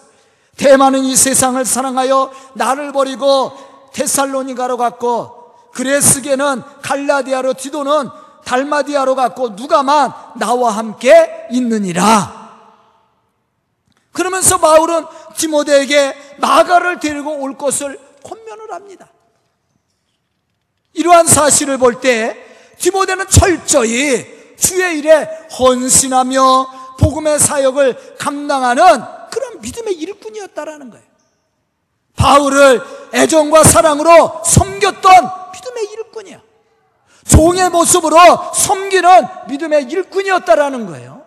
대만은 0.57 1.05
이 1.05 1.17
세상을 1.17 1.65
사랑하여 1.65 2.33
나를 2.55 2.93
버리고 2.93 3.53
테살로니가로 3.95 4.77
갔고 4.77 5.55
그레스게는 5.73 6.63
갈라디아로 6.83 7.55
디도는 7.55 8.11
달마디아로 8.45 9.15
갔고 9.15 9.51
누가만 9.51 10.13
나와 10.37 10.71
함께 10.73 11.47
있느니라. 11.51 12.43
그러면서 14.13 14.59
바울은 14.59 15.07
디모데에게 15.35 16.37
마가를 16.39 17.01
데리고 17.01 17.39
올 17.39 17.57
것을 17.57 17.99
권면을 18.23 18.73
합니다. 18.73 19.11
이러한 20.95 21.27
사실을 21.27 21.79
볼 21.79 22.01
때 22.01 22.37
디모데는 22.79 23.29
철저히 23.29 24.55
주의 24.57 24.99
일에 24.99 25.29
헌신하며 25.59 26.97
복음의 26.99 27.39
사역을 27.39 28.17
감당하는 28.19 28.85
그런 29.31 29.61
믿음의 29.61 29.95
일꾼이었다라는 29.95 30.91
거예요. 30.91 31.05
바울을 32.17 32.83
애정과 33.15 33.65
사랑으로 33.65 34.43
섬겼던 34.45 35.31
믿음의 35.53 35.85
일꾼이야. 35.93 36.41
종의 37.29 37.71
모습으로 37.71 38.19
섬기는 38.55 39.27
믿음의 39.49 39.85
일꾼이었다라는 39.85 40.87
거예요. 40.87 41.23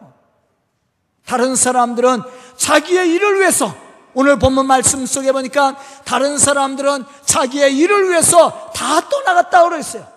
다른 1.25 1.55
사람들은 1.55 2.21
자기의 2.57 3.09
일을 3.11 3.39
위해서 3.39 3.73
오늘 4.15 4.39
본문 4.39 4.65
말씀 4.65 5.05
속에 5.05 5.31
보니까 5.31 5.77
다른 6.05 6.37
사람들은 6.37 7.03
자기의 7.25 7.77
일을 7.77 8.09
위해서 8.09 8.71
다 8.71 9.07
떠나갔다고 9.07 9.69
그랬어요. 9.69 10.07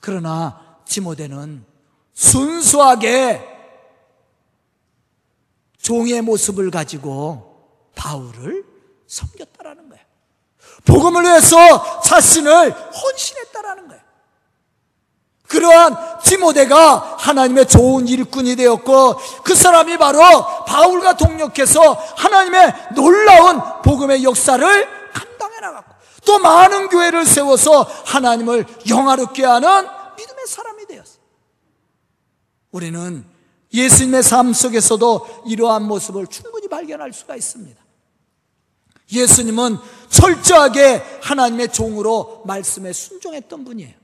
그러나 0.00 0.80
디모데는 0.84 1.64
순수하게 2.12 3.48
종의 5.78 6.22
모습을 6.22 6.70
가지고 6.70 7.78
바울을 7.94 8.64
섬겼다라는 9.06 9.88
거예요. 9.88 10.04
복음을 10.84 11.22
위해서 11.22 12.00
자신을 12.00 12.72
헌신했다라는. 12.72 13.83
그러한 15.48 16.20
디모데가 16.22 17.16
하나님의 17.18 17.68
좋은 17.68 18.08
일꾼이 18.08 18.56
되었고 18.56 19.16
그 19.42 19.54
사람이 19.54 19.98
바로 19.98 20.20
바울과 20.66 21.16
동력해서 21.16 21.92
하나님의 21.92 22.74
놀라운 22.94 23.60
복음의 23.82 24.24
역사를 24.24 24.88
감당해 25.12 25.60
나갔고 25.60 25.94
또 26.24 26.38
많은 26.38 26.88
교회를 26.88 27.26
세워서 27.26 27.82
하나님을 28.06 28.66
영화롭게 28.88 29.44
하는 29.44 29.68
믿음의 30.16 30.46
사람이 30.46 30.86
되었어요. 30.86 31.18
우리는 32.72 33.24
예수님의 33.72 34.22
삶 34.22 34.52
속에서도 34.52 35.44
이러한 35.46 35.82
모습을 35.82 36.26
충분히 36.28 36.68
발견할 36.68 37.12
수가 37.12 37.36
있습니다. 37.36 37.82
예수님은 39.12 39.76
철저하게 40.08 41.20
하나님의 41.22 41.72
종으로 41.72 42.42
말씀에 42.46 42.92
순종했던 42.92 43.64
분이에요. 43.64 44.03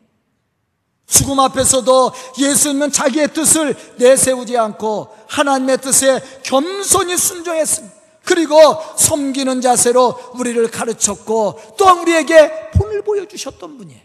죽음 1.11 1.40
앞에서도 1.40 2.12
예수님은 2.38 2.92
자기의 2.92 3.34
뜻을 3.34 3.74
내세우지 3.96 4.56
않고 4.56 5.08
하나님의 5.26 5.78
뜻에 5.78 6.22
겸손히 6.44 7.16
순종했습니다. 7.16 8.00
그리고 8.24 8.56
섬기는 8.96 9.61
자세로 9.61 10.16
우리를 10.34 10.70
가르쳤고 10.70 11.61
또 11.76 12.00
우리에게 12.00 12.70
본을 12.70 13.02
보여주셨던 13.02 13.76
분이에요. 13.76 14.00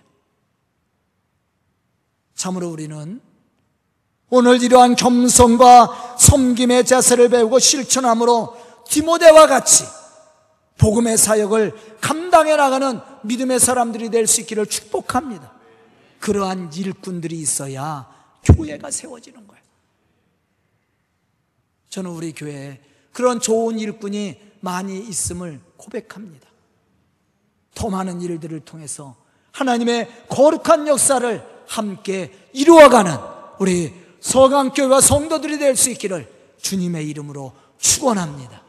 참으로 2.33 2.69
우리는 2.69 3.21
오늘 4.29 4.61
이러한 4.63 4.95
겸손과 4.95 6.17
섬김의 6.19 6.85
자세를 6.85 7.29
배우고 7.29 7.59
실천함으로 7.59 8.57
디모데와 8.89 9.45
같이 9.45 9.85
복음의 10.79 11.17
사역을 11.17 11.99
감당해 12.01 12.55
나가는 12.55 12.99
믿음의 13.21 13.59
사람들이 13.59 14.09
될 14.09 14.25
수 14.25 14.41
있기를 14.41 14.65
축복합니다. 14.65 15.54
그러한 16.25 16.73
일꾼들이 16.73 17.39
있어야 17.39 18.09
교회가 18.43 18.89
세워지는 18.89 19.45
거예요. 19.45 19.61
저는 21.89 22.09
우리 22.09 22.33
교회에 22.33 22.81
그런 23.13 23.39
좋은 23.39 23.77
일꾼이 23.77 24.35
많이 24.59 24.97
있음을 25.07 25.61
고백합니다. 25.77 26.47
더 27.75 27.91
많은 27.91 28.21
일들을 28.21 28.61
통해서 28.61 29.15
하나님의 29.51 30.25
거룩한 30.27 30.87
역사를 30.87 31.63
함께 31.67 32.33
이루어가는 32.53 33.15
우리 33.59 33.93
서강교회와 34.19 35.01
성도들이 35.01 35.59
될 35.59 35.75
수 35.75 35.91
있기를 35.91 36.27
주님의 36.57 37.07
이름으로 37.07 37.53
축원합니다. 37.77 38.63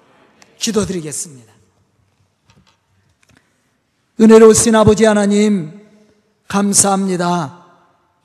기도드리겠습니다. 0.58 1.54
은혜로우신 4.20 4.74
아버지 4.74 5.06
하나님 5.06 5.75
감사합니다. 6.48 7.64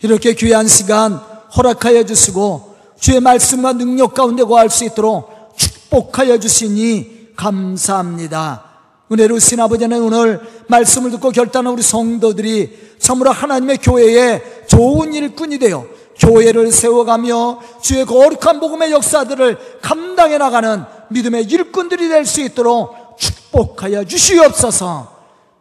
이렇게 0.01 0.33
귀한 0.33 0.67
시간 0.67 1.13
허락하여 1.55 2.05
주시고 2.05 2.75
주의 2.99 3.19
말씀과 3.19 3.73
능력 3.73 4.13
가운데 4.13 4.43
거할 4.43 4.69
수 4.69 4.83
있도록 4.85 5.53
축복하여 5.55 6.39
주시니 6.39 7.33
감사합니다. 7.35 8.63
은혜로우신 9.11 9.59
아버지는 9.59 10.01
오늘 10.01 10.39
말씀을 10.67 11.11
듣고 11.11 11.31
결단한 11.31 11.73
우리 11.73 11.81
성도들이 11.81 12.95
참으로 12.99 13.31
하나님의 13.31 13.77
교회에 13.79 14.65
좋은 14.67 15.13
일꾼이 15.13 15.59
되어 15.59 15.85
교회를 16.19 16.71
세워가며 16.71 17.59
주의 17.81 18.05
거룩한 18.05 18.59
복음의 18.59 18.91
역사들을 18.91 19.79
감당해 19.81 20.37
나가는 20.37 20.83
믿음의 21.09 21.45
일꾼들이 21.45 22.07
될 22.07 22.25
수 22.25 22.41
있도록 22.41 23.17
축복하여 23.17 24.05
주시옵소서 24.05 25.11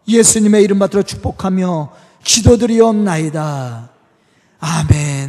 예수님의 0.07 0.63
이름 0.63 0.79
받들어 0.79 1.03
축복하며 1.03 1.91
기도드리옵나이다. 2.23 3.91
아멘. 4.61 5.20